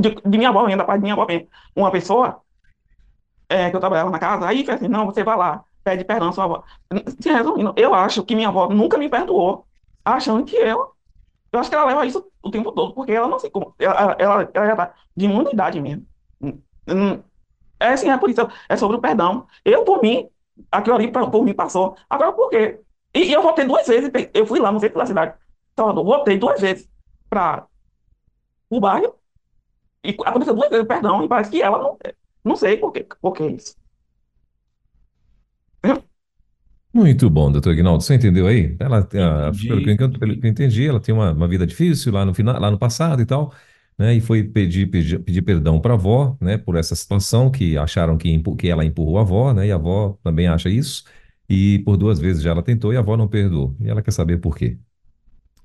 [0.00, 1.26] de, de minha avó ainda, pai de minha avó
[1.74, 2.40] uma pessoa
[3.48, 6.28] é, que eu trabalhava na casa, aí foi assim, não, você vai lá, pede perdão
[6.28, 6.64] à sua avó.
[7.20, 9.66] Se resumindo, eu acho que minha avó nunca me perdoou,
[10.04, 10.92] achando que eu,
[11.52, 14.50] eu acho que ela leva isso o tempo todo, porque ela não como, ela, ela,
[14.52, 16.06] ela já tá de muita idade mesmo.
[17.78, 19.46] É assim, é por isso, é sobre o perdão.
[19.64, 20.28] Eu, por mim,
[20.70, 21.96] aquilo ali por mim passou.
[22.08, 22.80] Agora, por quê?
[23.14, 25.34] E, e eu voltei duas vezes, eu fui lá no centro da cidade,
[25.76, 26.88] Salvador, voltei duas vezes
[27.28, 27.66] para
[28.70, 29.14] o bairro,
[30.04, 31.98] e aconteceu duas vezes, perdão, e parece que ela não,
[32.46, 33.76] não sei por quê, por que isso.
[36.92, 38.02] Muito bom, doutor Ignaldo.
[38.02, 38.74] Você entendeu aí?
[38.80, 39.68] Ela, tem a- Entendi.
[39.68, 42.24] pelo que eu, encanto- pelo que eu entendi, ela tem uma, uma vida difícil lá
[42.24, 43.52] no final, lá no passado e tal,
[43.98, 44.14] né?
[44.14, 46.56] E foi pedir, pedir, pedir perdão para a avó, né?
[46.56, 49.66] Por essa situação que acharam que, que ela empurrou a avó, né?
[49.66, 51.04] E a avó também acha isso.
[51.48, 53.76] E por duas vezes já ela tentou e a avó não perdoou.
[53.80, 54.78] E ela quer saber por quê.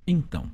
[0.05, 0.49] Então,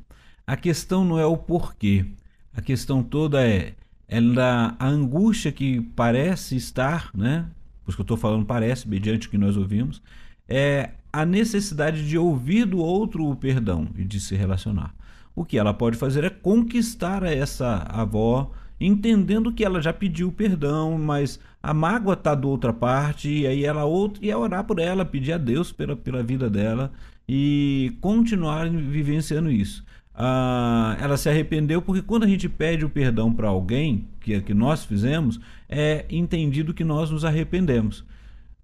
[0.46, 2.06] a questão não é o porquê.
[2.54, 3.76] A questão toda é
[4.08, 7.46] ela, a angústia que parece estar, né?
[7.84, 10.02] Por que eu estou falando parece, mediante o que nós ouvimos,
[10.48, 14.94] é a necessidade de ouvir do outro o perdão e de se relacionar.
[15.36, 20.98] O que ela pode fazer é conquistar essa avó, entendendo que ela já pediu perdão,
[20.98, 24.80] mas a mágoa está do outra parte, e aí ela outra, e é orar por
[24.80, 26.92] ela, pedir a Deus pela, pela vida dela
[27.28, 29.84] e continuar vivenciando isso.
[30.20, 34.42] Ah, ela se arrependeu porque quando a gente pede o perdão para alguém, que é
[34.42, 38.04] que nós fizemos, é entendido que nós nos arrependemos.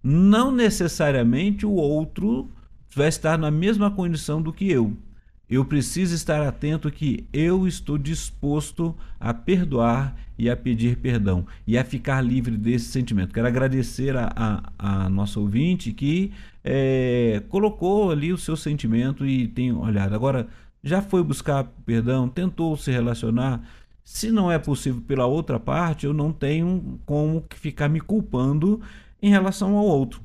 [0.02, 2.50] Não necessariamente o outro
[2.96, 4.98] vai estar na mesma condição do que eu.
[5.48, 11.78] Eu preciso estar atento que eu estou disposto a perdoar e a pedir perdão e
[11.78, 13.32] a ficar livre desse sentimento.
[13.32, 16.32] Quero agradecer a, a, a nossa ouvinte que
[16.63, 20.16] é, colocou ali o seu sentimento e tem olhado.
[20.16, 20.48] Agora,
[20.84, 23.62] já foi buscar perdão, tentou se relacionar.
[24.04, 28.82] Se não é possível pela outra parte, eu não tenho como ficar me culpando
[29.22, 30.22] em relação ao outro.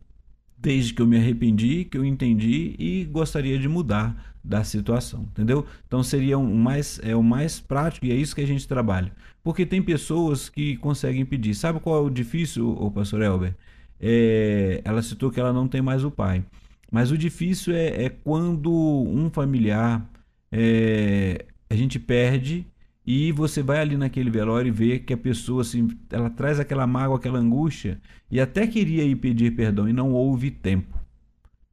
[0.56, 5.64] Desde que eu me arrependi, que eu entendi e gostaria de mudar da situação, entendeu?
[5.86, 9.12] Então seria um mais é o mais prático e é isso que a gente trabalha.
[9.44, 11.54] Porque tem pessoas que conseguem pedir.
[11.54, 13.54] Sabe qual é o difícil, o pastor Elber?
[14.00, 16.44] É, ela citou que ela não tem mais o pai.
[16.90, 20.04] Mas o difícil é, é quando um familiar
[20.50, 22.66] é, a gente perde
[23.06, 26.86] e você vai ali naquele velório e vê que a pessoa assim, ela traz aquela
[26.86, 30.98] mágoa, aquela angústia e até queria ir pedir perdão e não houve tempo.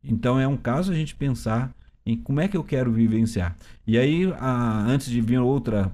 [0.04, 3.56] Então é um caso a gente pensar em como é que eu quero vivenciar.
[3.86, 5.92] E aí, a, antes de vir outra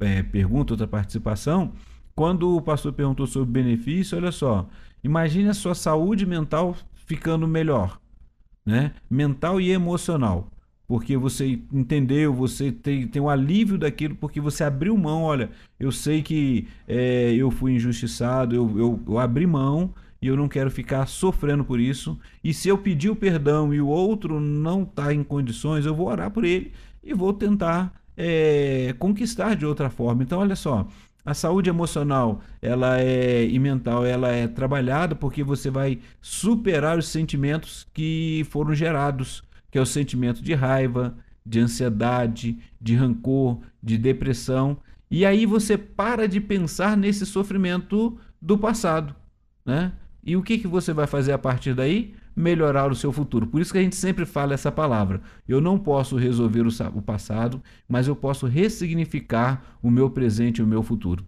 [0.00, 1.72] é, pergunta, outra participação,
[2.14, 4.68] quando o pastor perguntou sobre benefício, olha só,
[5.04, 6.74] imagine a sua saúde mental
[7.06, 8.00] ficando melhor,
[8.64, 8.92] né?
[9.10, 10.50] Mental e emocional
[10.90, 15.22] porque você entendeu, você tem, tem um alívio daquilo, porque você abriu mão.
[15.22, 15.48] Olha,
[15.78, 20.48] eu sei que é, eu fui injustiçado, eu, eu, eu abri mão e eu não
[20.48, 22.18] quero ficar sofrendo por isso.
[22.42, 26.08] E se eu pedir o perdão e o outro não está em condições, eu vou
[26.08, 26.72] orar por ele
[27.04, 30.24] e vou tentar é, conquistar de outra forma.
[30.24, 30.88] Então, olha só.
[31.24, 37.06] A saúde emocional ela é, e mental ela é trabalhada porque você vai superar os
[37.06, 43.96] sentimentos que foram gerados que é o sentimento de raiva, de ansiedade, de rancor, de
[43.96, 44.78] depressão.
[45.10, 49.14] E aí você para de pensar nesse sofrimento do passado,
[49.64, 49.92] né?
[50.22, 52.14] E o que, que você vai fazer a partir daí?
[52.36, 53.46] Melhorar o seu futuro.
[53.46, 55.20] Por isso que a gente sempre fala essa palavra.
[55.48, 60.66] Eu não posso resolver o, passado, mas eu posso ressignificar o meu presente e o
[60.66, 61.24] meu futuro.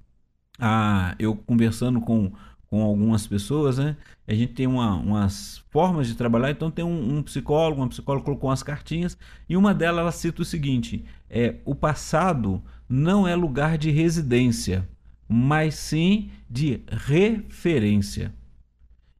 [0.58, 2.32] Ah, eu conversando com
[2.72, 3.98] com algumas pessoas, né?
[4.26, 8.24] A gente tem uma, umas formas de trabalhar, então tem um, um, psicólogo, uma psicóloga
[8.24, 9.14] colocou umas cartinhas
[9.46, 14.88] e uma delas ela cita o seguinte: é o passado não é lugar de residência,
[15.28, 18.32] mas sim de referência.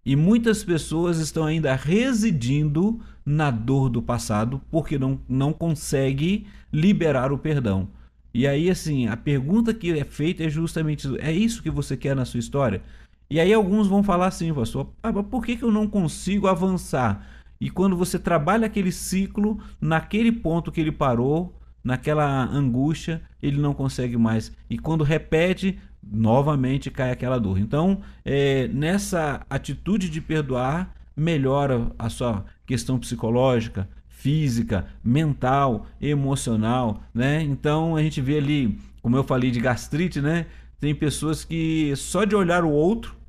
[0.02, 7.30] E muitas pessoas estão ainda residindo na dor do passado porque não, não consegue liberar
[7.30, 7.90] o perdão.
[8.34, 11.06] E aí, assim, a pergunta que é feita é justamente.
[11.20, 12.82] É isso que você quer na sua história?
[13.32, 17.26] E aí alguns vão falar assim, pastor, ah, por que, que eu não consigo avançar?
[17.58, 23.72] E quando você trabalha aquele ciclo, naquele ponto que ele parou, naquela angústia, ele não
[23.72, 24.52] consegue mais.
[24.68, 27.58] E quando repete, novamente cai aquela dor.
[27.58, 37.42] Então, é, nessa atitude de perdoar, melhora a sua questão psicológica, física, mental, emocional, né?
[37.42, 40.44] Então a gente vê ali, como eu falei de gastrite, né?
[40.78, 43.21] Tem pessoas que só de olhar o outro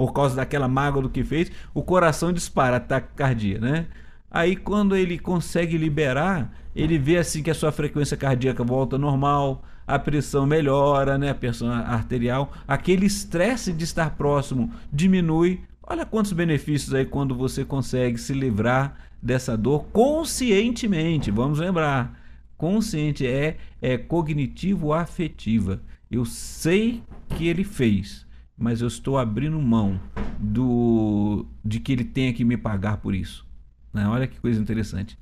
[0.00, 3.86] por causa daquela mágoa do que fez, o coração dispara, ataque cardíaco, né?
[4.30, 9.62] Aí quando ele consegue liberar, ele vê assim que a sua frequência cardíaca volta normal,
[9.86, 15.60] a pressão melhora, né, a pressão arterial, aquele estresse de estar próximo diminui.
[15.82, 21.30] Olha quantos benefícios aí quando você consegue se livrar dessa dor conscientemente.
[21.30, 22.18] Vamos lembrar,
[22.56, 25.82] consciente é é cognitivo afetiva.
[26.10, 27.02] Eu sei
[27.36, 28.29] que ele fez
[28.60, 29.98] mas eu estou abrindo mão
[30.38, 33.46] do de que ele tenha que me pagar por isso.
[33.92, 34.06] Né?
[34.06, 35.18] Olha que coisa interessante.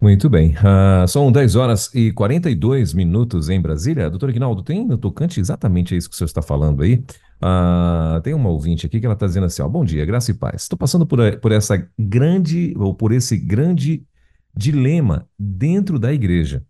[0.00, 0.54] Muito bem.
[0.54, 4.10] Uh, são 10 horas e 42 minutos em Brasília.
[4.10, 7.02] Doutor Ignaldo, tem no tocante exatamente isso que o senhor está falando aí?
[7.42, 10.34] Uh, tem uma ouvinte aqui que ela está dizendo assim: ó, bom dia, graça e
[10.34, 10.62] paz.
[10.62, 14.06] Estou passando por, por essa grande, ou por esse grande
[14.54, 16.64] dilema dentro da igreja.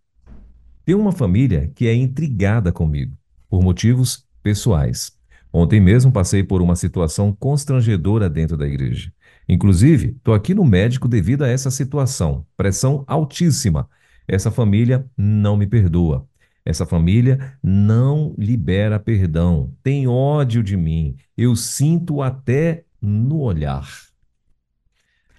[0.87, 3.17] Tem uma família que é intrigada comigo,
[3.51, 5.11] por motivos pessoais.
[5.51, 9.11] Ontem mesmo passei por uma situação constrangedora dentro da igreja.
[9.49, 12.47] Inclusive, estou aqui no médico devido a essa situação.
[12.57, 13.89] Pressão altíssima.
[14.29, 16.27] Essa família não me perdoa.
[16.65, 19.73] Essa família não libera perdão.
[19.83, 21.17] Tem ódio de mim.
[21.37, 23.87] Eu sinto até no olhar.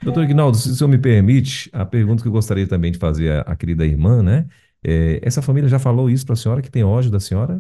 [0.01, 3.31] Doutor Ignaldo, se o senhor me permite, a pergunta que eu gostaria também de fazer
[3.31, 4.45] à, à querida irmã, né?
[4.83, 7.59] É, essa família já falou isso para a senhora, que tem ódio da senhora?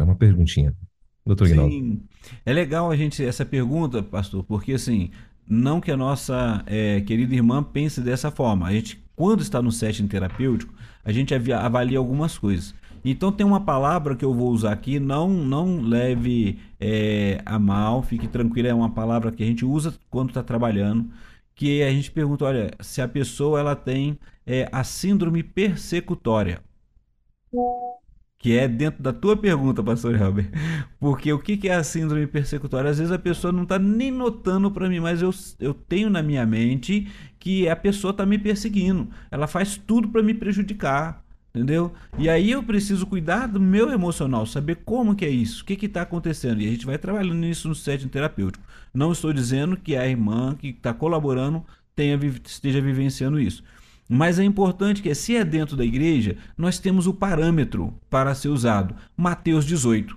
[0.00, 0.74] É uma perguntinha.
[1.24, 1.48] Doutor.
[1.48, 2.02] Sim,
[2.46, 5.10] é legal a gente essa pergunta, pastor, porque assim,
[5.46, 8.66] não que a nossa é, querida irmã pense dessa forma.
[8.66, 10.72] A gente, quando está no setting terapêutico,
[11.04, 12.74] a gente avalia algumas coisas.
[13.04, 18.02] Então tem uma palavra que eu vou usar aqui, não não leve é, a mal,
[18.02, 21.10] fique tranquilo, é uma palavra que a gente usa quando está trabalhando,
[21.54, 26.62] que a gente pergunta, olha, se a pessoa ela tem é, a síndrome persecutória
[28.38, 30.48] que é dentro da tua pergunta, pastor Helber.
[31.00, 32.90] Porque o que é a síndrome persecutória?
[32.90, 36.22] Às vezes a pessoa não está nem notando para mim, mas eu, eu tenho na
[36.22, 37.08] minha mente
[37.38, 39.08] que a pessoa está me perseguindo.
[39.30, 41.92] Ela faz tudo para me prejudicar, entendeu?
[42.16, 45.86] E aí eu preciso cuidar do meu emocional, saber como que é isso, o que
[45.86, 46.60] está acontecendo.
[46.60, 48.64] E a gente vai trabalhando nisso no setting terapêutico.
[48.94, 51.64] Não estou dizendo que a irmã que está colaborando
[51.96, 53.64] tenha, esteja vivenciando isso.
[54.08, 58.48] Mas é importante que, se é dentro da igreja, nós temos o parâmetro para ser
[58.48, 58.94] usado.
[59.16, 60.16] Mateus 18.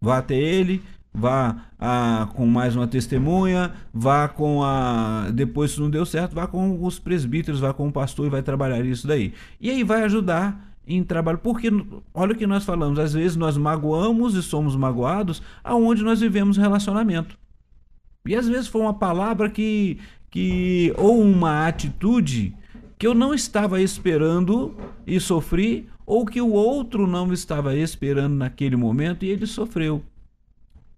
[0.00, 0.82] Vá até ele,
[1.14, 5.30] vá a, com mais uma testemunha, vá com a.
[5.32, 8.42] Depois, se não deu certo, vá com os presbíteros, vá com o pastor e vai
[8.42, 9.32] trabalhar isso daí.
[9.60, 11.68] E aí vai ajudar em trabalho, porque
[12.14, 16.56] olha o que nós falamos, às vezes nós magoamos e somos magoados aonde nós vivemos
[16.56, 17.36] relacionamento.
[18.24, 19.98] E às vezes foi uma palavra que,
[20.36, 22.54] que ou uma atitude
[22.98, 24.76] que eu não estava esperando
[25.06, 30.02] e sofri, ou que o outro não estava esperando naquele momento e ele sofreu.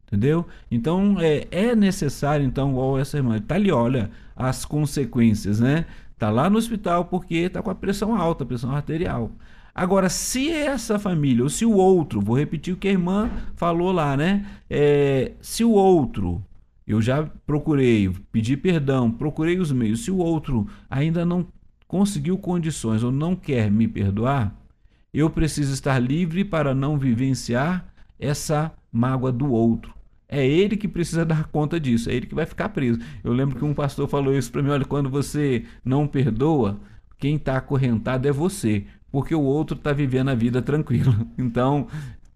[0.08, 0.44] Entendeu?
[0.68, 5.86] Então é, é necessário, então, igual essa irmã, tá ali, olha, as consequências, né?
[6.18, 9.30] Tá lá no hospital porque tá com a pressão alta, pressão arterial.
[9.72, 13.92] Agora, se essa família, ou se o outro, vou repetir o que a irmã falou
[13.92, 14.44] lá, né?
[14.68, 16.42] É, se o outro,
[16.88, 21.46] eu já procurei, pedi perdão, procurei os meios, se o outro ainda não
[21.86, 24.58] conseguiu condições ou não quer me perdoar,
[25.12, 27.86] eu preciso estar livre para não vivenciar
[28.18, 29.94] essa mágoa do outro.
[30.26, 32.98] É ele que precisa dar conta disso, é ele que vai ficar preso.
[33.22, 36.80] Eu lembro que um pastor falou isso para mim: olha, quando você não perdoa,
[37.18, 41.14] quem está acorrentado é você, porque o outro está vivendo a vida tranquila.
[41.38, 41.86] Então,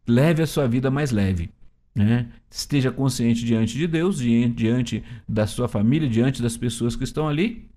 [0.07, 1.51] leve a sua vida mais leve.
[1.95, 2.29] Né?
[2.51, 7.69] Esteja consciente diante de Deus, diante da sua família, diante das pessoas que estão ali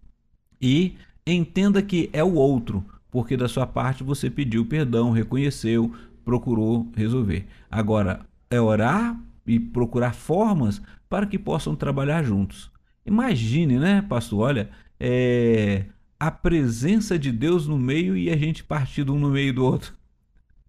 [0.62, 0.96] e
[1.28, 5.94] entenda que é o outro, porque da sua parte você pediu perdão, reconheceu,
[6.24, 7.46] procurou resolver.
[7.70, 12.72] Agora, é orar e procurar formas para que possam trabalhar juntos.
[13.06, 14.40] Imagine, né, pastor?
[14.40, 15.86] Olha, é,
[16.20, 19.94] a presença de Deus no meio e a gente partido um no meio do outro,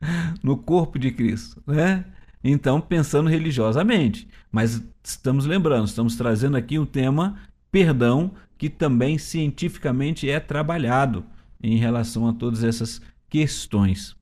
[0.42, 2.04] no corpo de Cristo, né?
[2.48, 7.36] Então, pensando religiosamente, mas estamos lembrando, estamos trazendo aqui um tema
[7.72, 11.24] perdão que também cientificamente é trabalhado
[11.60, 14.14] em relação a todas essas questões.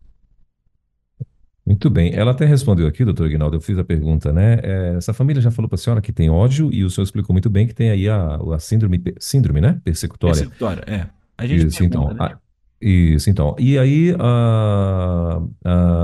[1.66, 2.14] Muito bem.
[2.14, 4.58] Ela até respondeu aqui, doutor Ignaldo, eu fiz a pergunta, né?
[4.62, 7.32] É, essa família já falou para a senhora que tem ódio e o senhor explicou
[7.34, 9.80] muito bem que tem aí a, a síndrome, síndrome, né?
[9.84, 10.34] Persecutória.
[10.34, 11.06] Persecutória, é.
[11.36, 12.26] A gente isso, pergunta, então.
[12.26, 12.36] Né?
[12.80, 13.56] isso, então.
[13.58, 15.50] E aí, uh,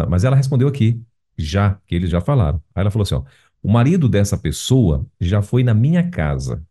[0.09, 1.01] mas ela respondeu aqui,
[1.41, 2.63] já, que eles já falaram.
[2.75, 3.23] Aí ela falou assim, ó,
[3.63, 6.63] o marido dessa pessoa já foi na minha casa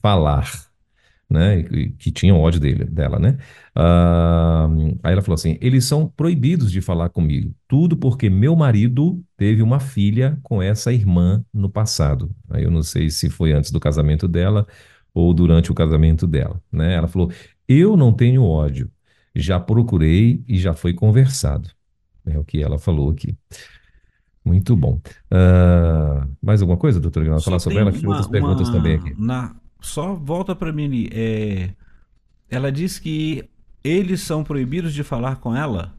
[0.00, 0.50] falar
[1.32, 1.62] né,
[1.98, 3.38] que tinham ódio dele, dela, né?
[3.74, 9.24] Uh, aí ela falou assim: eles são proibidos de falar comigo, tudo porque meu marido
[9.36, 12.30] teve uma filha com essa irmã no passado.
[12.50, 14.66] Aí eu não sei se foi antes do casamento dela
[15.14, 16.94] ou durante o casamento dela, né?
[16.94, 17.32] Ela falou:
[17.66, 18.90] eu não tenho ódio,
[19.34, 21.70] já procurei e já foi conversado.
[22.26, 23.36] É o que ela falou aqui.
[24.44, 25.00] Muito bom.
[25.30, 27.44] Uh, mais alguma coisa, doutor Ignaldo?
[27.44, 29.14] Falar sobre ela, que outras perguntas uma, também aqui.
[29.16, 31.70] Na, só volta para mim é,
[32.48, 33.44] ela diz que
[33.84, 35.94] eles são proibidos de falar com ela?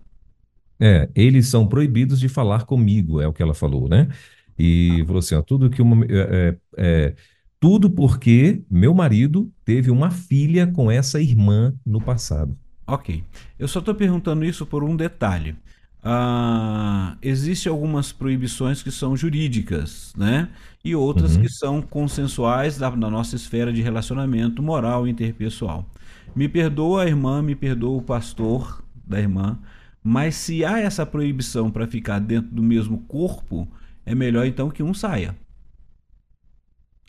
[0.80, 4.10] É, eles são proibidos de falar comigo, é o que ela falou, né?
[4.58, 5.06] E ah.
[5.06, 7.16] falou assim, ó, tudo que uma, é, é, é,
[7.60, 12.58] tudo porque meu marido teve uma filha com essa irmã no passado.
[12.86, 13.24] Ok.
[13.58, 15.56] Eu só estou perguntando isso por um detalhe.
[16.04, 20.49] Ah, Existem algumas proibições que são jurídicas, né?
[20.84, 21.41] E outras uhum.
[21.43, 25.89] que são consensuais da, da nossa esfera de relacionamento moral e interpessoal.
[26.36, 29.58] Me perdoa a irmã, me perdoa o pastor da irmã,
[30.04, 33.68] mas se há essa proibição para ficar dentro do mesmo corpo,
[34.06, 35.38] é melhor então que um saia.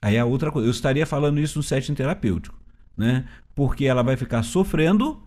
[0.00, 2.56] Aí a outra coisa, eu estaria falando isso no setting terapêutico,
[2.96, 3.26] né?
[3.54, 5.20] Porque ela vai ficar sofrendo,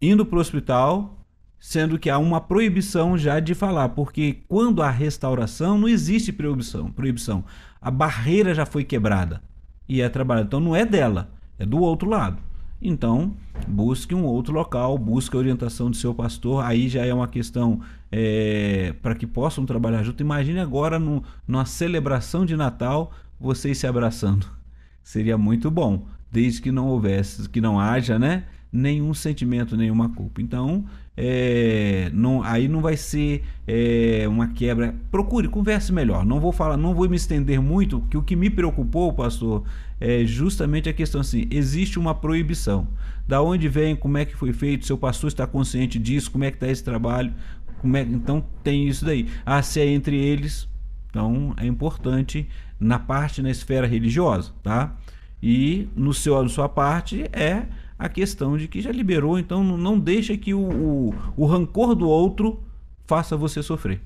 [0.00, 1.21] indo para o hospital,
[1.62, 6.90] sendo que há uma proibição já de falar, porque quando há restauração não existe proibição,
[6.90, 7.44] proibição.
[7.80, 9.40] A barreira já foi quebrada
[9.88, 10.48] e é trabalhada.
[10.48, 12.38] Então não é dela, é do outro lado.
[12.82, 13.36] Então,
[13.68, 16.64] busque um outro local, busque a orientação do seu pastor.
[16.64, 20.20] Aí já é uma questão é, para que possam trabalhar junto.
[20.20, 24.48] Imagine agora no, numa celebração de Natal vocês se abraçando.
[25.00, 28.46] Seria muito bom, desde que não houvesse, que não haja, né?
[28.72, 30.42] Nenhum sentimento, nenhuma culpa.
[30.42, 30.84] Então,
[31.16, 34.94] é, não, aí não vai ser é, uma quebra.
[35.10, 36.24] Procure, converse melhor.
[36.24, 39.64] Não vou falar, não vou me estender muito, que o que me preocupou, pastor,
[40.00, 42.88] é justamente a questão assim: existe uma proibição.
[43.28, 46.50] Da onde vem, como é que foi feito, seu pastor está consciente disso, como é
[46.50, 47.32] que está esse trabalho,
[47.80, 49.28] como é, então tem isso daí.
[49.44, 50.68] Ah, se é entre eles,
[51.08, 52.48] então é importante
[52.80, 54.96] na parte, na esfera religiosa, tá?
[55.42, 57.66] E no seu, na sua parte é
[58.02, 62.08] a questão de que já liberou, então não deixa que o, o, o rancor do
[62.08, 62.60] outro
[63.06, 64.00] faça você sofrer.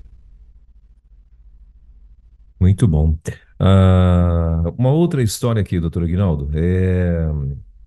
[2.59, 3.17] Muito bom.
[3.59, 6.51] Uh, uma outra história aqui, doutor Aguinaldo.
[6.53, 7.27] É...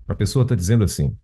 [0.09, 1.17] A pessoa está dizendo assim: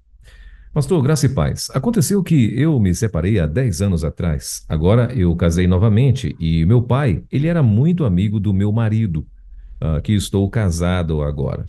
[0.72, 1.68] Pastor, graça e paz.
[1.74, 4.64] Aconteceu que eu me separei há 10 anos atrás.
[4.68, 9.26] Agora eu casei novamente e meu pai, ele era muito amigo do meu marido,
[9.82, 11.66] uh, que estou casado agora.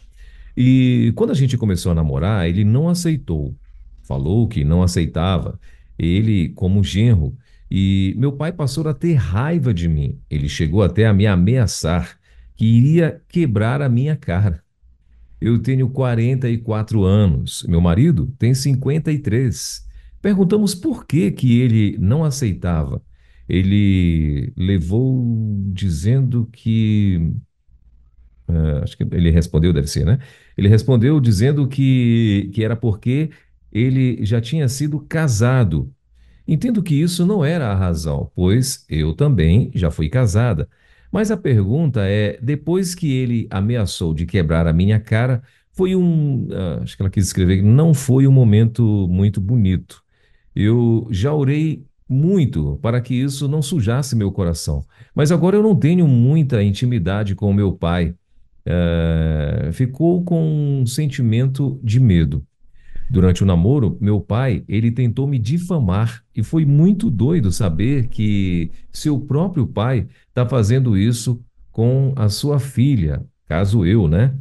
[0.58, 3.56] E quando a gente começou a namorar, ele não aceitou.
[4.02, 5.60] Falou que não aceitava
[6.00, 7.38] ele como genro.
[7.70, 10.20] E meu pai passou a ter raiva de mim.
[10.28, 12.18] Ele chegou até a me ameaçar
[12.56, 14.64] que iria quebrar a minha cara.
[15.40, 19.86] Eu tenho 44 anos, meu marido tem 53.
[20.20, 23.00] Perguntamos por que que ele não aceitava.
[23.48, 25.24] Ele levou
[25.72, 27.32] dizendo que
[28.50, 30.18] uh, acho que ele respondeu, deve ser, né?
[30.58, 33.30] Ele respondeu dizendo que, que era porque
[33.72, 35.94] ele já tinha sido casado.
[36.48, 40.68] Entendo que isso não era a razão, pois eu também já fui casada.
[41.12, 46.48] Mas a pergunta é: depois que ele ameaçou de quebrar a minha cara, foi um.
[46.48, 50.02] Uh, acho que ela quis escrever, não foi um momento muito bonito.
[50.56, 54.84] Eu já orei muito para que isso não sujasse meu coração.
[55.14, 58.16] Mas agora eu não tenho muita intimidade com meu pai.
[58.68, 62.46] Uh, ficou com um sentimento de medo.
[63.10, 68.70] Durante o namoro, meu pai, ele tentou me difamar e foi muito doido saber que
[68.92, 71.42] seu próprio pai está fazendo isso
[71.72, 74.34] com a sua filha, caso eu, né?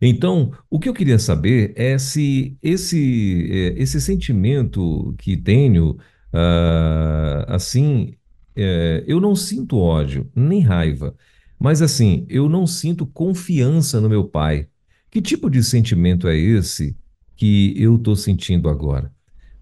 [0.00, 7.44] Então, o que eu queria saber é se esse, é, esse sentimento que tenho, uh,
[7.46, 8.14] assim,
[8.54, 11.14] é, eu não sinto ódio, nem raiva,
[11.62, 14.66] mas assim, eu não sinto confiança no meu pai.
[15.08, 16.96] Que tipo de sentimento é esse
[17.36, 19.12] que eu estou sentindo agora.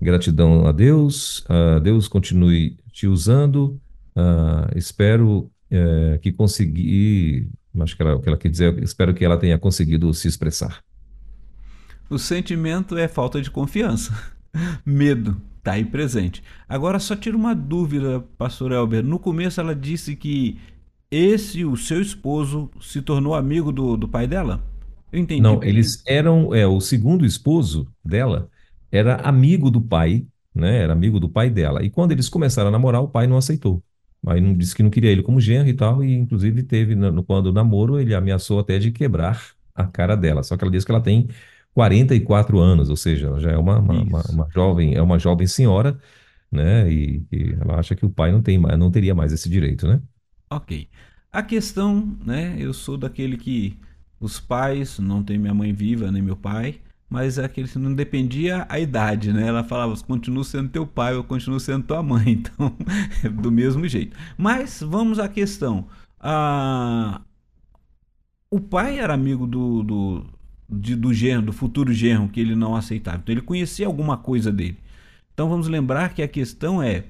[0.01, 3.79] Gratidão a Deus, uh, Deus continue te usando.
[4.17, 9.23] Uh, espero uh, que consegui, acho que ela, o que ela quer dizer, espero que
[9.23, 10.83] ela tenha conseguido se expressar.
[12.09, 14.11] O sentimento é falta de confiança,
[14.87, 16.43] medo, está aí presente.
[16.67, 19.05] Agora só tira uma dúvida, pastor Elber.
[19.05, 20.59] No começo ela disse que
[21.11, 24.63] esse, o seu esposo, se tornou amigo do, do pai dela?
[25.13, 25.43] Eu entendi.
[25.43, 26.55] Não, eles eram.
[26.55, 28.49] É, o segundo esposo dela
[28.93, 30.83] era amigo do pai, né?
[30.83, 31.83] Era amigo do pai dela.
[31.83, 33.83] E quando eles começaram a namorar, o pai não aceitou.
[34.27, 37.25] Aí não disse que não queria ele como genro e tal, e inclusive teve, no,
[37.25, 40.43] quando o namoro, ele ameaçou até de quebrar a cara dela.
[40.43, 41.29] Só que ela disse que ela tem
[41.75, 45.47] 44 anos, ou seja, ela já é uma, uma, uma, uma jovem, é uma jovem
[45.47, 45.99] senhora,
[46.53, 46.91] né?
[46.93, 50.01] E, e, ela acha que o pai não tem não teria mais esse direito, né?
[50.53, 50.89] Ok.
[51.33, 52.57] A questão, né?
[52.59, 53.79] Eu sou daquele que
[54.19, 57.95] os pais, não tem minha mãe viva, nem meu pai, mas é aquele que não
[57.95, 59.47] dependia a idade, né?
[59.47, 62.77] Ela falava, continuo sendo teu pai, eu continuo sendo tua mãe, então,
[63.41, 64.17] do mesmo jeito.
[64.37, 65.87] Mas vamos à questão.
[66.19, 67.21] Ah,
[68.51, 70.27] o pai era amigo do, do,
[70.69, 73.19] de, do genro, do futuro genro, que ele não aceitava.
[73.19, 74.79] Então ele conhecia alguma coisa dele.
[75.33, 77.05] Então vamos lembrar que a questão é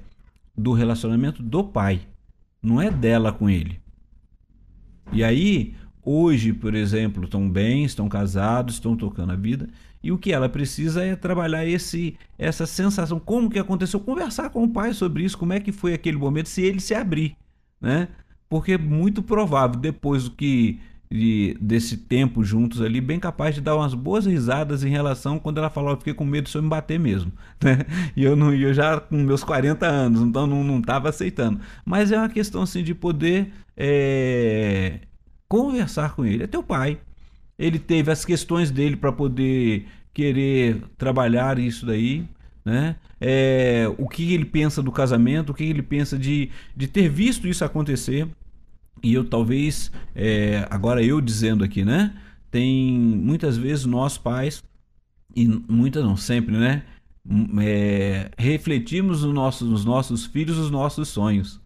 [0.56, 2.02] do relacionamento do pai,
[2.62, 3.80] não é dela com ele.
[5.12, 9.68] E aí hoje, por exemplo, estão bem, estão casados, estão tocando a vida,
[10.02, 14.64] e o que ela precisa é trabalhar esse essa sensação, como que aconteceu, conversar com
[14.64, 17.36] o pai sobre isso, como é que foi aquele momento, se ele se abrir,
[17.80, 18.08] né?
[18.48, 20.80] Porque é muito provável depois do que
[21.12, 25.58] de, desse tempo juntos ali, bem capaz de dar umas boas risadas em relação quando
[25.58, 27.32] ela falou, eu fiquei com medo de eu me bater mesmo,
[27.62, 27.84] né?
[28.16, 31.60] E eu não, eu já com meus 40 anos, então não não estava aceitando.
[31.84, 35.00] Mas é uma questão assim de poder é,
[35.48, 36.44] conversar com ele.
[36.44, 37.00] É teu pai.
[37.58, 42.24] Ele teve as questões dele para poder querer trabalhar isso daí,
[42.64, 42.96] né?
[43.20, 47.48] É, o que ele pensa do casamento, o que ele pensa de, de ter visto
[47.48, 48.28] isso acontecer.
[49.02, 52.14] E eu talvez, é, agora eu dizendo aqui, né?
[52.50, 54.62] Tem muitas vezes nós pais,
[55.34, 56.84] e muitas não sempre, né?
[57.60, 61.60] É, refletimos no nosso, nos nossos filhos os nossos sonhos.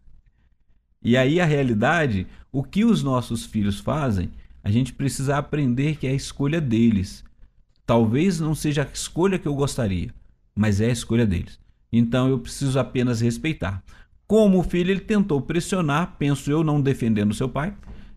[1.02, 4.30] E aí a realidade, o que os nossos filhos fazem,
[4.62, 7.24] a gente precisa aprender que é a escolha deles.
[7.86, 10.10] Talvez não seja a escolha que eu gostaria,
[10.54, 11.58] mas é a escolha deles.
[11.92, 13.84] Então eu preciso apenas respeitar.
[14.26, 17.74] Como o filho, ele tentou pressionar, penso eu, não defendendo seu pai,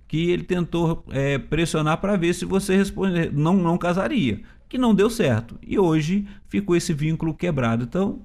[0.07, 4.95] que ele tentou é, pressionar para ver se você responde, não, não casaria, que não
[4.95, 5.59] deu certo.
[5.61, 7.83] E hoje ficou esse vínculo quebrado.
[7.83, 8.21] Então,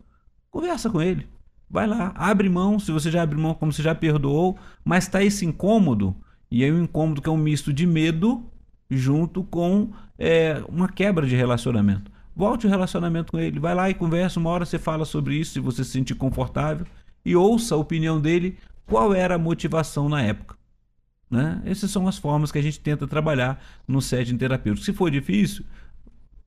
[0.51, 1.27] conversa com ele.
[1.69, 5.25] Vai lá, abre mão, se você já abre mão, como você já perdoou, mas está
[5.25, 6.15] esse incômodo,
[6.51, 8.45] e aí o um incômodo que é um misto de medo
[8.91, 12.13] junto com é, uma quebra de relacionamento.
[12.37, 15.53] Volte o relacionamento com ele, vai lá e conversa, uma hora você fala sobre isso,
[15.53, 16.87] se você se sentir confortável,
[17.25, 18.57] e ouça a opinião dele,
[18.87, 20.57] qual era a motivação na época.
[21.31, 21.63] Né?
[21.65, 24.85] Essas são as formas que a gente tenta trabalhar no setting terapêutico.
[24.85, 25.65] Se for difícil,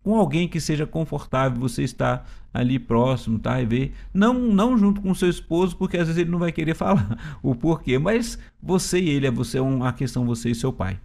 [0.03, 2.23] com alguém que seja confortável, você está
[2.53, 3.59] ali próximo, tá?
[3.59, 6.75] E ver, não, não junto com seu esposo, porque às vezes ele não vai querer
[6.77, 10.71] falar o porquê, mas você e ele, é você é uma questão você e seu
[10.71, 10.99] pai.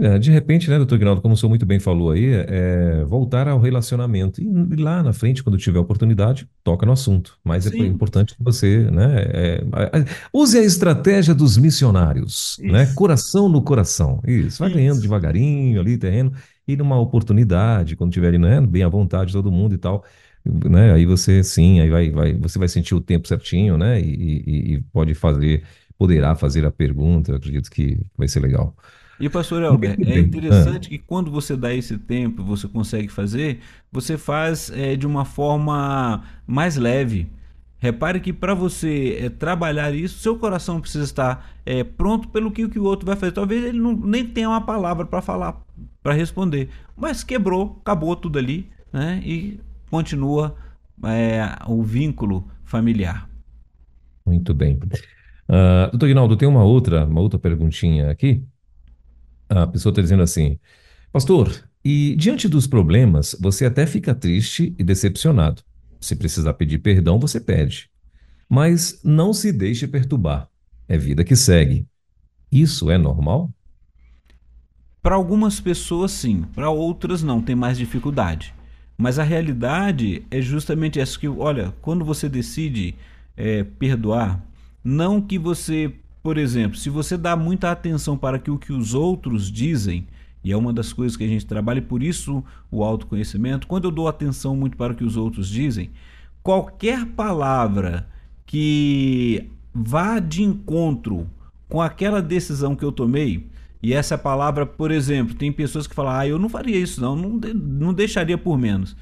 [0.00, 3.48] É, de repente, né, doutor Ginaldo, como o senhor muito bem falou aí, é voltar
[3.48, 4.40] ao relacionamento.
[4.40, 7.36] E lá na frente, quando tiver oportunidade, toca no assunto.
[7.42, 7.86] Mas é Sim.
[7.86, 9.64] importante que você, né, é,
[9.98, 12.84] é, use a estratégia dos missionários, né?
[12.84, 12.94] Isso.
[12.94, 14.20] Coração no coração.
[14.26, 15.02] Isso, vai ganhando Isso.
[15.02, 16.32] devagarinho ali, terreno,
[16.66, 20.04] e numa oportunidade, quando tiver ali, né, bem à vontade todo mundo e tal,
[20.44, 24.04] né, aí você, sim, aí vai, vai, você vai sentir o tempo certinho, né, e,
[24.46, 25.64] e- e pode fazer,
[25.96, 28.76] poderá fazer a pergunta, eu acredito que vai ser legal.
[29.20, 33.58] E pastor Elber, é interessante que quando você dá esse tempo, você consegue fazer,
[33.90, 37.28] você faz é, de uma forma mais leve.
[37.78, 42.68] Repare que para você é, trabalhar isso, seu coração precisa estar é, pronto pelo que,
[42.68, 43.32] que o outro vai fazer.
[43.32, 45.60] Talvez ele não, nem tenha uma palavra para falar,
[46.02, 49.20] para responder, mas quebrou, acabou tudo ali, né?
[49.24, 49.60] E
[49.90, 50.56] continua
[51.04, 53.28] é, o vínculo familiar.
[54.26, 54.78] Muito bem.
[55.48, 58.44] Ah, doutor Guinaldo, tem uma outra, uma outra perguntinha aqui.
[59.48, 60.58] A pessoa está dizendo assim,
[61.12, 65.62] pastor, e diante dos problemas, você até fica triste e decepcionado.
[66.00, 67.90] Se precisar pedir perdão, você pede.
[68.48, 70.48] Mas não se deixe perturbar.
[70.86, 71.86] É vida que segue.
[72.50, 73.52] Isso é normal?
[75.02, 76.42] Para algumas pessoas, sim.
[76.54, 77.40] Para outras, não.
[77.40, 78.54] Tem mais dificuldade.
[78.96, 82.94] Mas a realidade é justamente essa que, olha, quando você decide
[83.36, 84.44] é, perdoar,
[84.82, 85.94] não que você,
[86.28, 90.06] por exemplo, se você dá muita atenção para que o que os outros dizem,
[90.44, 93.84] e é uma das coisas que a gente trabalha, e por isso o autoconhecimento, quando
[93.84, 95.88] eu dou atenção muito para o que os outros dizem,
[96.42, 98.06] qualquer palavra
[98.44, 101.26] que vá de encontro
[101.66, 103.46] com aquela decisão que eu tomei,
[103.82, 107.16] e essa palavra, por exemplo, tem pessoas que falam, ah, eu não faria isso, não,
[107.16, 108.94] não, não deixaria por menos.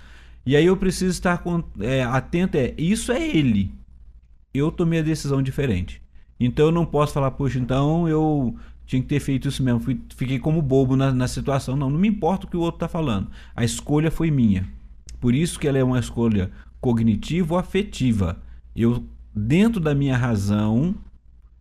[0.46, 1.42] E aí eu preciso estar
[1.80, 3.74] é, atento, é, isso é ele.
[4.54, 6.05] Eu tomei a decisão diferente.
[6.39, 8.55] Então eu não posso falar, poxa, então eu
[8.87, 11.76] tinha que ter feito isso mesmo, fui- fiquei como bobo na, na situação.
[11.76, 13.28] Não, não me importa o que o outro está falando.
[13.55, 14.66] A escolha foi minha.
[15.20, 18.39] Por isso que ela é uma escolha cognitiva ou afetiva.
[18.74, 19.03] Eu,
[19.34, 20.95] dentro da minha razão,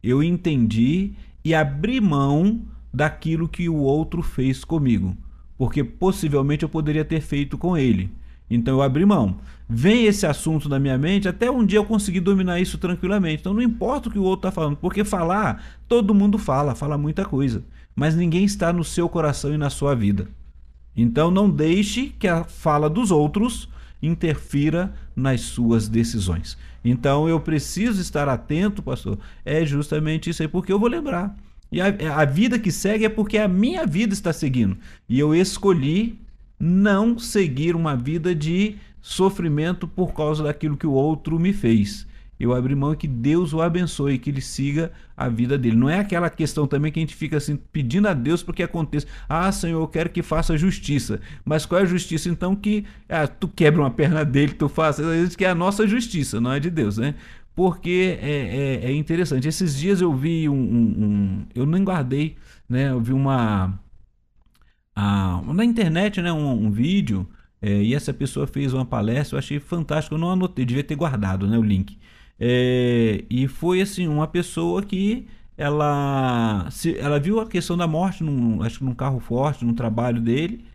[0.04, 1.14] eu entendi
[1.44, 2.62] e abri mão
[2.94, 5.16] daquilo que o outro fez comigo,
[5.58, 8.12] porque possivelmente eu poderia ter feito com ele.
[8.50, 9.38] Então eu abri mão.
[9.68, 13.41] Vem esse assunto na minha mente, até um dia eu consegui dominar isso tranquilamente.
[13.41, 16.98] Então não importa o que o outro está falando, porque falar, todo mundo fala, fala
[16.98, 17.64] muita coisa,
[17.96, 20.28] mas ninguém está no seu coração e na sua vida.
[20.96, 23.68] Então não deixe que a fala dos outros
[24.02, 26.58] interfira nas suas decisões.
[26.84, 29.18] Então eu preciso estar atento, pastor.
[29.43, 31.36] É justamente isso aí, porque eu vou lembrar.
[31.72, 34.78] E a, a vida que segue é porque a minha vida está seguindo.
[35.10, 36.20] E eu escolhi
[36.60, 42.08] não seguir uma vida de sofrimento por causa daquilo que o outro me fez.
[42.38, 45.78] Eu abri mão e que Deus o abençoe, que ele siga a vida dele.
[45.78, 48.64] Não é aquela questão também que a gente fica assim pedindo a Deus para que
[48.64, 49.08] aconteça.
[49.30, 51.22] Ah, Senhor, eu quero que faça justiça.
[51.45, 55.01] Mas qual é a justiça então que ah, tu quebra uma perna dele, tu faça?
[55.01, 57.16] Às vezes que é a nossa justiça, não é de Deus, né?
[57.56, 59.47] Porque é, é, é interessante.
[59.47, 62.36] Esses dias eu vi um, um- um- eu nem guardei,
[62.68, 62.89] né?
[62.89, 63.80] Eu vi uma
[64.96, 67.28] a- na internet, né, um, um vídeo,
[67.62, 70.96] é, e essa pessoa fez uma palestra, eu achei fantástico, eu não anotei, devia ter
[70.96, 71.98] guardado, né, o link.
[72.39, 75.28] É, e foi assim, uma pessoa que
[75.58, 79.74] ela, se, ela viu a questão da morte, num, acho que num carro forte, num
[79.74, 80.66] trabalho dele,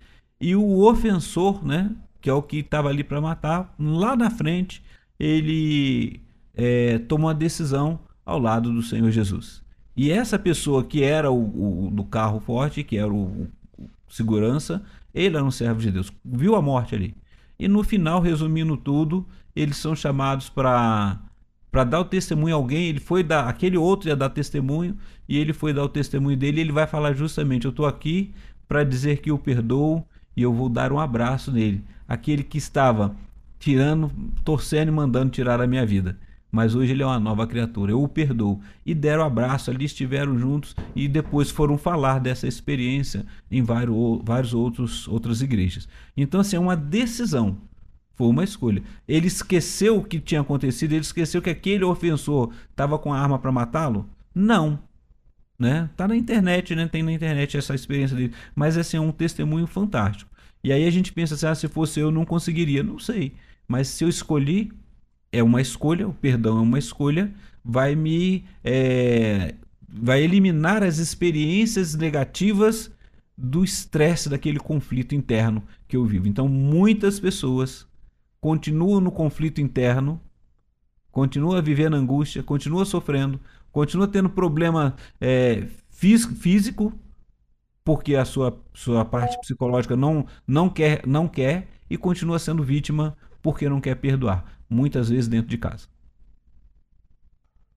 [0.41, 1.91] e o ofensor, né,
[2.21, 4.83] que é o que estava ali para matar, lá na frente,
[5.19, 6.21] ele
[6.55, 9.63] é, tomou uma decisão ao lado do Senhor Jesus.
[9.97, 13.49] E essa pessoa que era o, o do carro forte, que era o
[14.11, 14.83] segurança,
[15.15, 17.15] ele era um servo de Deus, viu a morte ali.
[17.59, 21.21] E no final, resumindo tudo, eles são chamados para
[21.71, 24.97] para dar o testemunho a alguém, ele foi dar, aquele outro ia dar testemunho,
[25.29, 28.35] e ele foi dar o testemunho dele, e ele vai falar justamente, eu estou aqui
[28.67, 30.05] para dizer que eu perdoo
[30.37, 33.15] e eu vou dar um abraço nele, aquele que estava
[33.59, 34.11] tirando,
[34.45, 36.19] torcendo e mandando tirar a minha vida.
[36.51, 38.61] Mas hoje ele é uma nova criatura, eu o perdoo.
[38.85, 44.53] E deram abraço ali, estiveram juntos e depois foram falar dessa experiência em vários, vários
[44.53, 45.89] outros outras igrejas.
[46.17, 47.57] Então, assim, é uma decisão.
[48.15, 48.83] Foi uma escolha.
[49.09, 53.39] Ele esqueceu o que tinha acontecido, ele esqueceu que aquele ofensor estava com a arma
[53.39, 54.07] para matá-lo?
[54.35, 54.79] Não.
[55.59, 55.89] Né?
[55.97, 56.89] Tá na internet, né?
[56.89, 58.35] Tem na internet essa experiência dele.
[58.55, 60.31] Mas assim, é um testemunho fantástico.
[60.63, 62.83] E aí a gente pensa assim, ah, se fosse eu não conseguiria.
[62.83, 63.33] Não sei.
[63.67, 64.71] Mas se eu escolhi,
[65.33, 67.33] é uma escolha, o perdão é uma escolha,
[67.65, 68.45] vai me.
[68.65, 69.55] é,
[69.93, 72.91] vai eliminar as experiências negativas
[73.37, 76.29] do estresse daquele conflito interno que eu vivo.
[76.29, 77.87] Então, muitas pessoas
[78.41, 80.21] continuam no conflito interno,
[81.11, 83.41] continuam vivendo angústia, continuam sofrendo,
[83.73, 86.93] continuam tendo problema é, físico,
[87.85, 93.17] porque a sua, sua parte psicológica não, não, quer, não quer e continua sendo vítima
[93.43, 95.87] porque não quer perdoar, muitas vezes dentro de casa.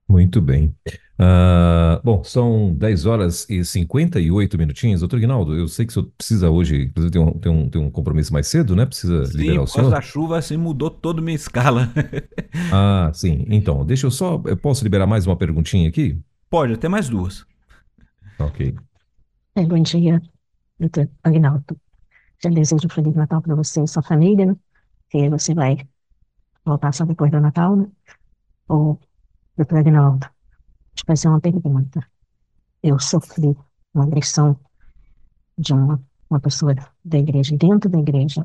[0.08, 0.74] Muito bem.
[1.18, 5.00] Uh, bom, são 10 horas e 58 minutinhos.
[5.00, 7.80] Doutor Guinaldo, eu sei que o senhor precisa hoje, inclusive tem um, tem um, tem
[7.80, 8.84] um compromisso mais cedo, né?
[8.84, 9.86] Precisa sim, liberar o senhor.
[9.86, 11.90] Sim, da chuva, assim, mudou toda a minha escala.
[12.72, 13.44] ah, sim.
[13.48, 16.18] Então, deixa eu só, eu posso liberar mais uma perguntinha aqui?
[16.50, 17.46] Pode, até mais duas.
[18.38, 18.74] Ok.
[19.56, 20.20] É, bom dia,
[20.78, 21.76] doutor Aguinaldo.
[22.42, 24.56] Já desejo um Feliz Natal para você e sua família, né?
[25.14, 25.76] Que você vai
[26.64, 27.86] voltar só depois do Natal, né?
[28.66, 28.98] Ou
[29.56, 30.28] Doutor Agnaldo,
[30.92, 32.04] te fazer uma pergunta.
[32.82, 33.56] Eu sofri
[33.94, 34.58] uma agressão
[35.56, 38.44] de uma, uma pessoa da igreja, dentro da igreja,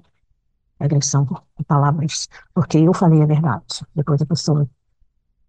[0.79, 3.83] agressão por, palavras, porque eu falei a verdade.
[3.95, 4.69] Depois a pessoa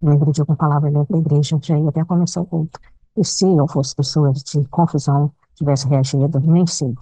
[0.00, 2.80] me agrediu com palavras dentro da igreja, já ia até começar o culto.
[3.14, 6.94] E se eu fosse pessoa de confusão, tivesse reagido, nem sei.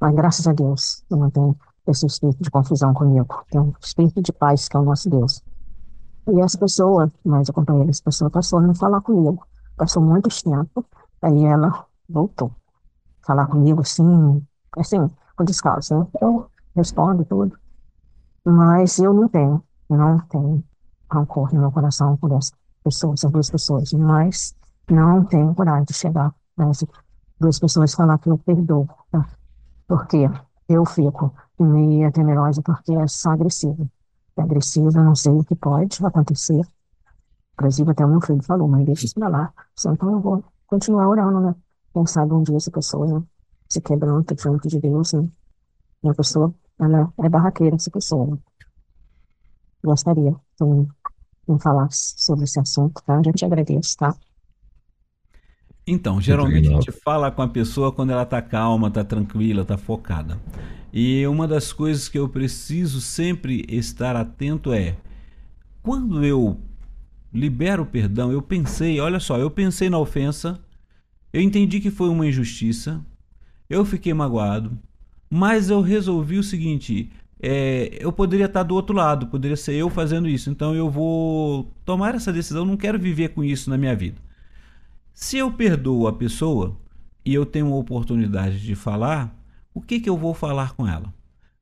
[0.00, 1.54] Mas graças a Deus, eu não tenho
[1.86, 3.44] esse espírito de confusão comigo.
[3.50, 5.42] Tenho um espírito de paz, que é o nosso Deus.
[6.28, 9.46] E essa pessoa, mas acompanhei essa pessoa, passou a não falar comigo.
[9.76, 10.84] Passou muito tempo,
[11.22, 12.50] aí ela voltou.
[13.24, 14.42] Falar comigo assim,
[14.76, 15.98] assim, com descalço.
[15.98, 16.06] Né?
[16.20, 17.56] Eu respondo tudo.
[18.44, 20.64] Mas eu não tenho, não tenho
[21.10, 23.92] rancor no meu coração por essa pessoa, essas duas pessoas.
[23.92, 24.54] Mas
[24.90, 26.88] não tenho coragem de chegar nessas
[27.38, 28.88] duas pessoas e falar que eu perdoo.
[29.10, 29.26] Tá?
[29.86, 30.30] Porque
[30.68, 31.32] eu fico
[31.64, 33.86] meio temerosa porque são agressivas
[34.36, 36.60] é agressiva, não sei o que pode acontecer.
[37.54, 39.52] Inclusive, até o meu filho falou, mãe, deixa isso pra lá.
[39.78, 41.54] Então eu vou continuar orando, né?
[41.92, 43.26] Quem sabe um dia essa pessoa né,
[43.68, 45.26] se quebranta diante de Deus, né?
[46.04, 48.26] E a pessoa, ela é barraqueira, essa pessoa.
[48.26, 48.38] Né?
[49.82, 50.86] Gostaria então,
[51.48, 53.22] de falar sobre esse assunto, tá?
[53.24, 54.14] Já te agradeço, tá?
[55.86, 59.78] Então, geralmente a gente fala com a pessoa quando ela tá calma, tá tranquila, tá
[59.78, 60.38] focada.
[60.98, 64.96] E uma das coisas que eu preciso sempre estar atento é
[65.82, 66.58] quando eu
[67.30, 70.58] libero o perdão, eu pensei, olha só, eu pensei na ofensa,
[71.34, 73.04] eu entendi que foi uma injustiça,
[73.68, 74.78] eu fiquei magoado,
[75.28, 77.10] mas eu resolvi o seguinte:
[77.42, 81.70] é, eu poderia estar do outro lado, poderia ser eu fazendo isso, então eu vou
[81.84, 84.18] tomar essa decisão, não quero viver com isso na minha vida.
[85.12, 86.74] Se eu perdoo a pessoa
[87.22, 89.36] e eu tenho uma oportunidade de falar,
[89.76, 91.12] o que, que eu vou falar com ela?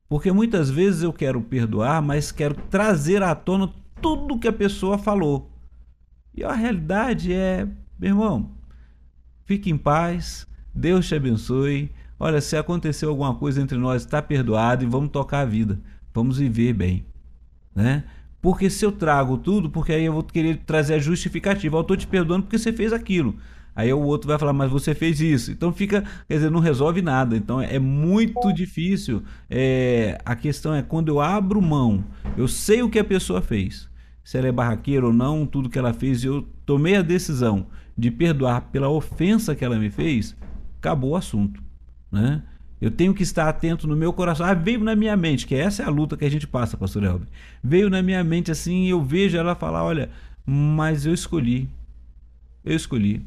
[0.08, 3.68] Porque muitas vezes eu quero perdoar, mas quero trazer à tona
[4.00, 5.50] tudo que a pessoa falou.
[6.32, 7.66] E a realidade é,
[7.98, 8.52] meu irmão,
[9.44, 11.90] fique em paz, Deus te abençoe.
[12.16, 15.80] Olha, se aconteceu alguma coisa entre nós, está perdoado e vamos tocar a vida,
[16.14, 17.04] vamos viver bem,
[17.74, 18.04] né?
[18.40, 21.96] Porque se eu trago tudo, porque aí eu vou querer trazer a justificativa, eu estou
[21.96, 23.36] te perdoando porque você fez aquilo.
[23.76, 25.50] Aí o outro vai falar, mas você fez isso.
[25.50, 27.36] Então fica, quer dizer, não resolve nada.
[27.36, 29.22] Então é muito difícil.
[29.50, 32.04] É, a questão é quando eu abro mão,
[32.36, 33.88] eu sei o que a pessoa fez.
[34.22, 37.66] Se ela é barraqueira ou não, tudo que ela fez, eu tomei a decisão
[37.96, 40.36] de perdoar pela ofensa que ela me fez,
[40.78, 41.62] acabou o assunto.
[42.10, 42.42] Né?
[42.80, 44.46] Eu tenho que estar atento no meu coração.
[44.46, 47.04] Ah, veio na minha mente, que essa é a luta que a gente passa, pastor
[47.04, 47.28] Elber.
[47.62, 50.10] Veio na minha mente assim, eu vejo ela falar, olha,
[50.46, 51.68] mas eu escolhi.
[52.64, 53.24] Eu escolhi.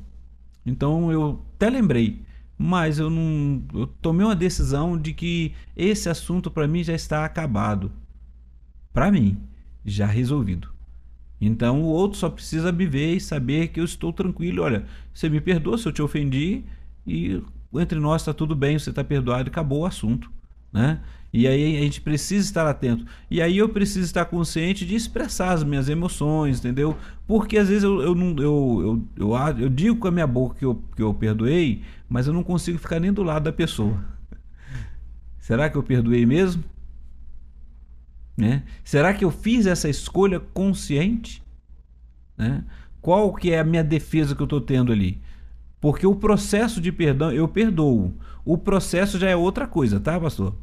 [0.68, 2.22] Então eu até lembrei,
[2.58, 3.64] mas eu não.
[3.74, 7.90] Eu tomei uma decisão de que esse assunto para mim já está acabado.
[8.92, 9.38] Para mim,
[9.86, 10.70] já resolvido.
[11.40, 14.62] Então o outro só precisa me ver e saber que eu estou tranquilo.
[14.64, 16.64] Olha, você me perdoa se eu te ofendi
[17.06, 17.42] e
[17.76, 20.30] entre nós está tudo bem, você está perdoado e acabou o assunto.
[20.74, 21.00] Né?
[21.32, 23.06] E aí a gente precisa estar atento.
[23.30, 26.98] E aí eu preciso estar consciente de expressar as minhas emoções, entendeu?
[27.28, 30.56] Porque às vezes eu, eu, não, eu, eu, eu, eu digo com a minha boca
[30.56, 34.04] que eu, que eu perdoei, mas eu não consigo ficar nem do lado da pessoa.
[35.38, 36.64] Será que eu perdoei mesmo?
[38.38, 38.64] Né?
[38.84, 41.44] Será que eu fiz essa escolha consciente?
[42.38, 42.64] Né?
[43.02, 45.20] Qual que é a minha defesa que eu estou tendo ali?
[45.82, 48.14] Porque o processo de perdão, eu perdoo.
[48.46, 50.56] O processo já é outra coisa, tá, pastor?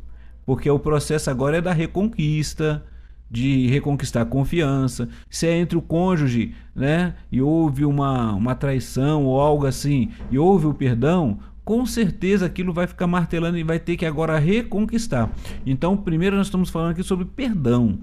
[0.45, 2.85] Porque o processo agora é da reconquista,
[3.31, 5.09] de reconquistar confiança.
[5.29, 10.39] Se é entre o cônjuge, né, e houve uma, uma traição ou algo assim, e
[10.39, 15.31] houve o perdão, com certeza aquilo vai ficar martelando e vai ter que agora reconquistar.
[15.65, 17.99] Então, primeiro nós estamos falando aqui sobre perdão.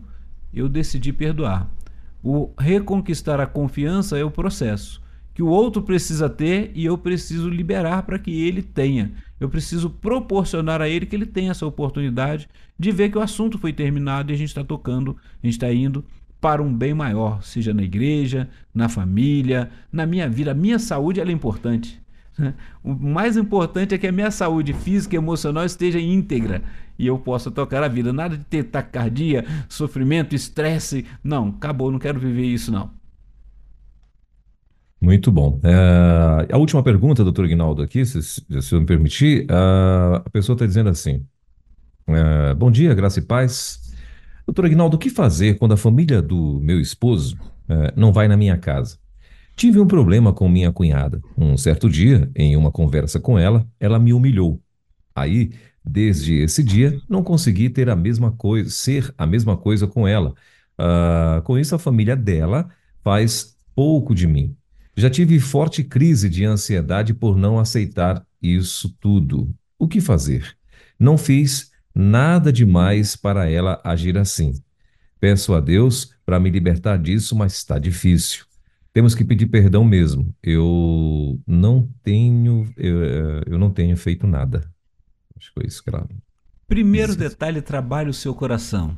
[0.53, 1.69] Eu decidi perdoar.
[2.23, 5.01] O reconquistar a confiança é o processo
[5.33, 9.13] que o outro precisa ter e eu preciso liberar para que ele tenha.
[9.41, 13.57] Eu preciso proporcionar a ele que ele tenha essa oportunidade de ver que o assunto
[13.57, 16.05] foi terminado e a gente está tocando, a gente está indo
[16.39, 20.51] para um bem maior, seja na igreja, na família, na minha vida.
[20.51, 21.99] A minha saúde ela é importante.
[22.37, 22.53] Né?
[22.83, 26.61] O mais importante é que a minha saúde física e emocional esteja íntegra
[26.99, 28.13] e eu possa tocar a vida.
[28.13, 31.03] Nada de ter taquicardia, sofrimento, estresse.
[31.23, 32.91] Não, acabou, não quero viver isso não.
[35.01, 35.59] Muito bom.
[35.63, 40.65] É, a última pergunta, doutor Ignaldo, aqui, se, se eu me permitir, a pessoa está
[40.65, 41.25] dizendo assim:
[42.07, 43.81] é, Bom dia, graça e paz.
[44.45, 47.37] Doutor Ignaldo, o que fazer quando a família do meu esposo
[47.67, 48.97] é, não vai na minha casa?
[49.55, 51.21] Tive um problema com minha cunhada.
[51.37, 54.61] Um certo dia, em uma conversa com ela, ela me humilhou.
[55.15, 55.51] Aí,
[55.83, 60.33] desde esse dia, não consegui ter a mesma coisa, ser a mesma coisa com ela.
[60.79, 62.69] Uh, com isso, a família dela
[63.03, 64.55] faz pouco de mim.
[64.95, 69.53] Já tive forte crise de ansiedade por não aceitar isso tudo.
[69.79, 70.55] O que fazer?
[70.99, 74.53] Não fiz nada demais para ela agir assim.
[75.19, 78.45] Peço a Deus para me libertar disso, mas está difícil.
[78.93, 80.35] Temos que pedir perdão mesmo.
[80.43, 83.03] Eu não tenho, eu,
[83.47, 84.69] eu não tenho feito nada.
[85.37, 86.09] Acho que foi isso, claro.
[86.67, 88.97] Primeiro detalhe, trabalhe o seu coração.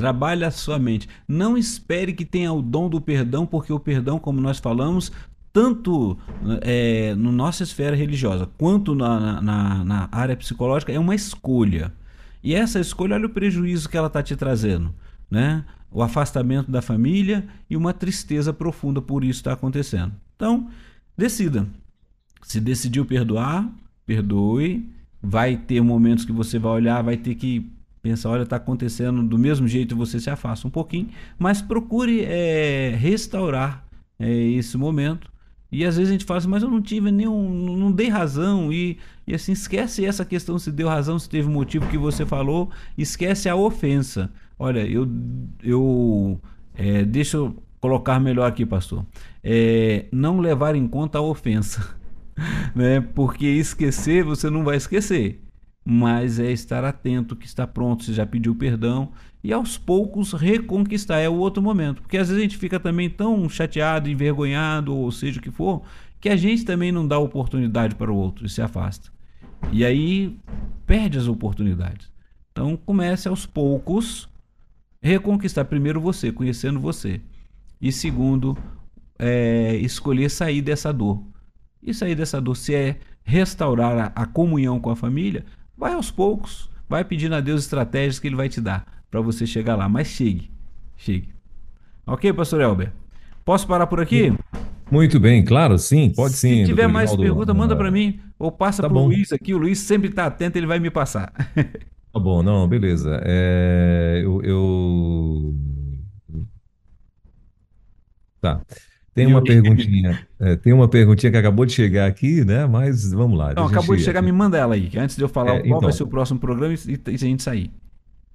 [0.00, 1.06] Trabalhe a sua mente.
[1.28, 5.12] Não espere que tenha o dom do perdão, porque o perdão, como nós falamos,
[5.52, 6.16] tanto
[6.62, 11.92] é, na nossa esfera religiosa quanto na, na, na, área psicológica, é uma escolha.
[12.42, 14.94] E essa escolha, olha o prejuízo que ela está te trazendo.
[15.30, 15.66] Né?
[15.90, 20.14] O afastamento da família e uma tristeza profunda por isso está acontecendo.
[20.34, 20.70] Então,
[21.14, 21.66] decida.
[22.42, 23.70] Se decidiu perdoar,
[24.06, 24.88] perdoe.
[25.22, 27.70] Vai ter momentos que você vai olhar, vai ter que
[28.02, 32.94] pensa, olha, está acontecendo do mesmo jeito, você se afasta um pouquinho, mas procure é,
[32.98, 33.84] restaurar
[34.18, 35.30] é, esse momento.
[35.72, 38.72] E às vezes a gente fala assim, mas eu não tive nenhum, não dei razão.
[38.72, 42.70] E, e assim, esquece essa questão se deu razão, se teve motivo que você falou,
[42.98, 44.30] esquece a ofensa.
[44.58, 45.08] Olha, eu,
[45.62, 46.40] eu
[46.74, 49.06] é, deixa eu colocar melhor aqui, pastor.
[49.44, 51.98] É, não levar em conta a ofensa.
[52.74, 53.02] Né?
[53.02, 55.42] Porque esquecer, você não vai esquecer
[55.84, 59.10] mas é estar atento que está pronto, você já pediu perdão
[59.42, 63.08] e aos poucos reconquistar é o outro momento, porque às vezes a gente fica também
[63.08, 65.82] tão chateado, envergonhado, ou seja o que for,
[66.20, 69.10] que a gente também não dá oportunidade para o outro e se afasta.
[69.72, 70.36] E aí
[70.86, 72.10] perde as oportunidades.
[72.52, 74.28] Então comece aos poucos
[75.00, 77.20] reconquistar primeiro você, conhecendo você.
[77.80, 78.56] E segundo,
[79.18, 81.24] é, escolher sair dessa dor.
[81.82, 85.46] E sair dessa dor, se é restaurar a, a comunhão com a família,
[85.80, 89.46] Vai aos poucos, vai pedindo a Deus estratégias que Ele vai te dar para você
[89.46, 89.88] chegar lá.
[89.88, 90.50] Mas chegue,
[90.94, 91.30] chegue.
[92.06, 92.92] Ok, Pastor Elber?
[93.46, 94.30] Posso parar por aqui?
[94.90, 96.60] Muito bem, claro, sim, pode sim.
[96.60, 99.54] Se tiver mais pergunta, manda para mim ou passa tá para o Luiz aqui.
[99.54, 101.32] O Luiz sempre está atento, ele vai me passar.
[102.12, 103.20] Tá bom, não, beleza.
[103.24, 105.54] É, eu, eu...
[108.40, 108.60] Tá.
[109.14, 112.64] Tem uma perguntinha, é, tem uma perguntinha que acabou de chegar aqui, né?
[112.66, 113.52] Mas vamos lá.
[113.54, 115.80] Não, acabou de chegar, me manda ela aí, antes de eu falar é, qual então,
[115.80, 117.72] vai ser o próximo programa e, e a gente sair.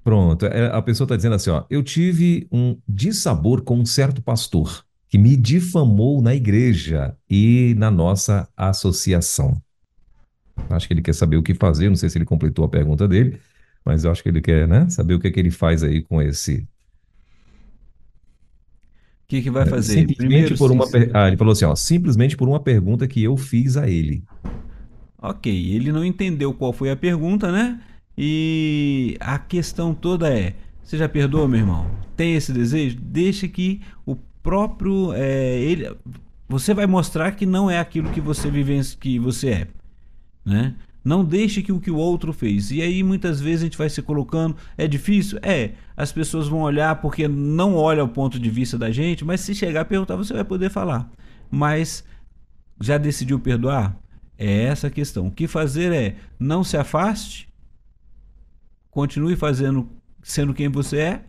[0.03, 4.21] Pronto, é, a pessoa está dizendo assim, ó, eu tive um dissabor com um certo
[4.21, 9.59] pastor que me difamou na igreja e na nossa associação.
[10.69, 13.07] Acho que ele quer saber o que fazer, não sei se ele completou a pergunta
[13.07, 13.39] dele,
[13.84, 16.01] mas eu acho que ele quer, né, saber o que é que ele faz aí
[16.01, 16.67] com esse
[19.26, 19.93] o que, que vai é, fazer?
[19.93, 21.09] Simplesmente Primeiro, por uma per...
[21.15, 24.23] ah, ele falou assim, ó, simplesmente por uma pergunta que eu fiz a ele.
[25.19, 27.82] Ok, ele não entendeu qual foi a pergunta, né?
[28.15, 30.53] E a questão toda é:
[30.84, 31.89] você já perdoou, meu irmão?
[32.15, 32.97] Tem esse desejo?
[33.01, 35.91] Deixa que o próprio é, ele,
[36.47, 39.67] você vai mostrar que não é aquilo que você vive, que você é,
[40.45, 40.76] né?
[41.05, 42.71] Não deixe que o que o outro fez.
[42.71, 45.37] E aí muitas vezes a gente vai se colocando, é difícil?
[45.43, 45.73] É.
[45.95, 49.53] As pessoas vão olhar porque não olha o ponto de vista da gente, mas se
[49.53, 51.07] chegar a perguntar, você vai poder falar.
[51.51, 52.03] Mas
[52.81, 53.95] já decidiu perdoar?
[54.35, 55.27] É essa a questão.
[55.27, 57.47] O que fazer é não se afaste,
[58.89, 59.87] continue fazendo,
[60.23, 61.23] sendo quem você é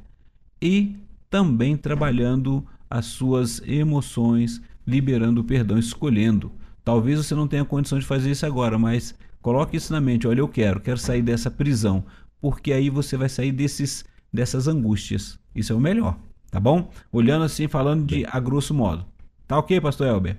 [0.61, 0.97] e
[1.29, 6.51] também trabalhando as suas emoções, liberando o perdão, escolhendo.
[6.83, 10.41] Talvez você não tenha condição de fazer isso agora, mas Coloque isso na mente, olha,
[10.41, 12.05] eu quero, quero sair dessa prisão,
[12.41, 15.39] porque aí você vai sair desses dessas angústias.
[15.55, 16.19] Isso é o melhor,
[16.51, 16.91] tá bom?
[17.13, 19.07] Olhando assim, falando de a grosso modo.
[19.47, 20.37] Tá ok, pastor Elber?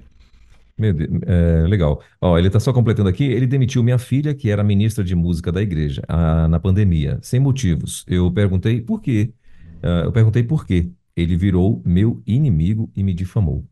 [0.80, 2.02] É, legal.
[2.22, 3.24] Ó, ele está só completando aqui.
[3.24, 7.40] Ele demitiu minha filha, que era ministra de música da igreja, a, na pandemia, sem
[7.40, 8.06] motivos.
[8.08, 9.34] Eu perguntei por quê.
[9.82, 10.90] Uh, eu perguntei por quê.
[11.16, 13.66] Ele virou meu inimigo e me difamou.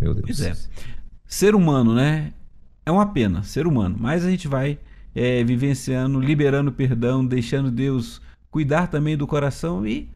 [0.00, 0.26] Meu Deus.
[0.26, 0.52] Pois é.
[1.26, 2.32] Ser humano, né?
[2.86, 4.78] É uma pena, ser humano, mas a gente vai
[5.12, 10.08] é, vivenciando, liberando perdão, deixando Deus cuidar também do coração e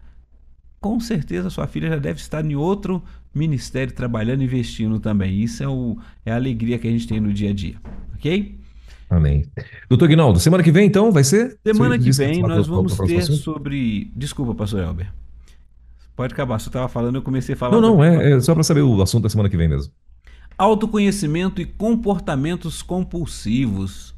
[0.81, 3.03] com certeza sua filha já deve estar em outro
[3.35, 5.41] ministério trabalhando, investindo também.
[5.43, 7.75] Isso é, o, é a alegria que a gente tem no dia a dia,
[8.15, 8.59] ok?
[9.11, 9.45] Amém.
[9.89, 11.59] Doutor Guinaldo, semana que vem então vai ser?
[11.67, 14.13] Semana que vem nós vamos ter sobre.
[14.15, 15.13] Desculpa, pastor Elber.
[16.15, 17.73] Pode acabar, você estava falando, eu comecei a falar.
[17.73, 19.93] Não, não, é, é só para saber o assunto da semana que vem mesmo.
[20.61, 24.15] Autoconhecimento e comportamentos compulsivos.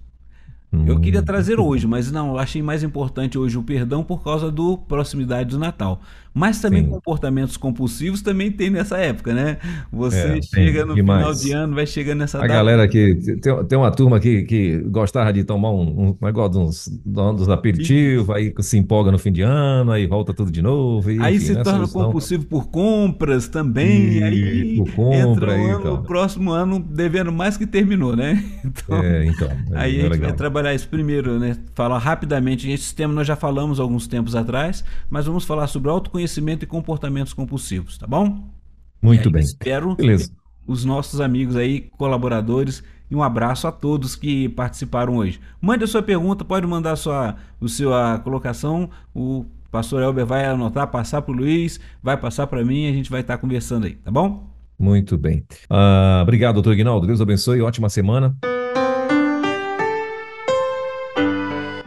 [0.86, 1.24] Eu queria hum.
[1.24, 5.58] trazer hoje, mas não, achei mais importante hoje o perdão por causa do proximidade do
[5.58, 6.00] Natal.
[6.34, 6.88] Mas também Sim.
[6.90, 9.58] comportamentos compulsivos também tem nessa época, né?
[9.92, 11.20] Você é, chega no demais.
[11.20, 12.52] final de ano, vai chegando nessa A data.
[12.52, 16.88] galera que tem, tem uma turma que, que gostava de tomar um, um negócio dos,
[17.04, 21.10] dos aperitivos, aí se empolga no fim de ano, aí volta tudo de novo.
[21.10, 25.52] E, aí enfim, se torna compulsivo por compras também, e, aí por compra, entra o,
[25.52, 25.94] ano, então.
[25.94, 28.42] o próximo ano devendo mais que terminou, né?
[28.72, 30.28] Então, é, então é, aí a gente legal.
[30.28, 31.56] vai trabalhar isso primeiro, né?
[31.74, 36.21] Falar rapidamente, esse tema nós já falamos alguns tempos atrás, mas vamos falar sobre autoconhecimento
[36.22, 38.48] conhecimento e comportamentos compulsivos, tá bom?
[39.00, 39.42] Muito aí, bem.
[39.42, 40.30] Espero Beleza.
[40.66, 45.40] os nossos amigos aí, colaboradores, e um abraço a todos que participaram hoje.
[45.60, 47.36] Mande a sua pergunta, pode mandar a sua,
[48.14, 52.84] a colocação, o pastor Elber vai anotar, passar para o Luiz, vai passar para mim
[52.84, 54.48] e a gente vai estar conversando aí, tá bom?
[54.78, 55.44] Muito bem.
[55.70, 57.06] Uh, obrigado, doutor Ignaldo.
[57.06, 57.60] Deus abençoe.
[57.60, 58.36] Ótima semana.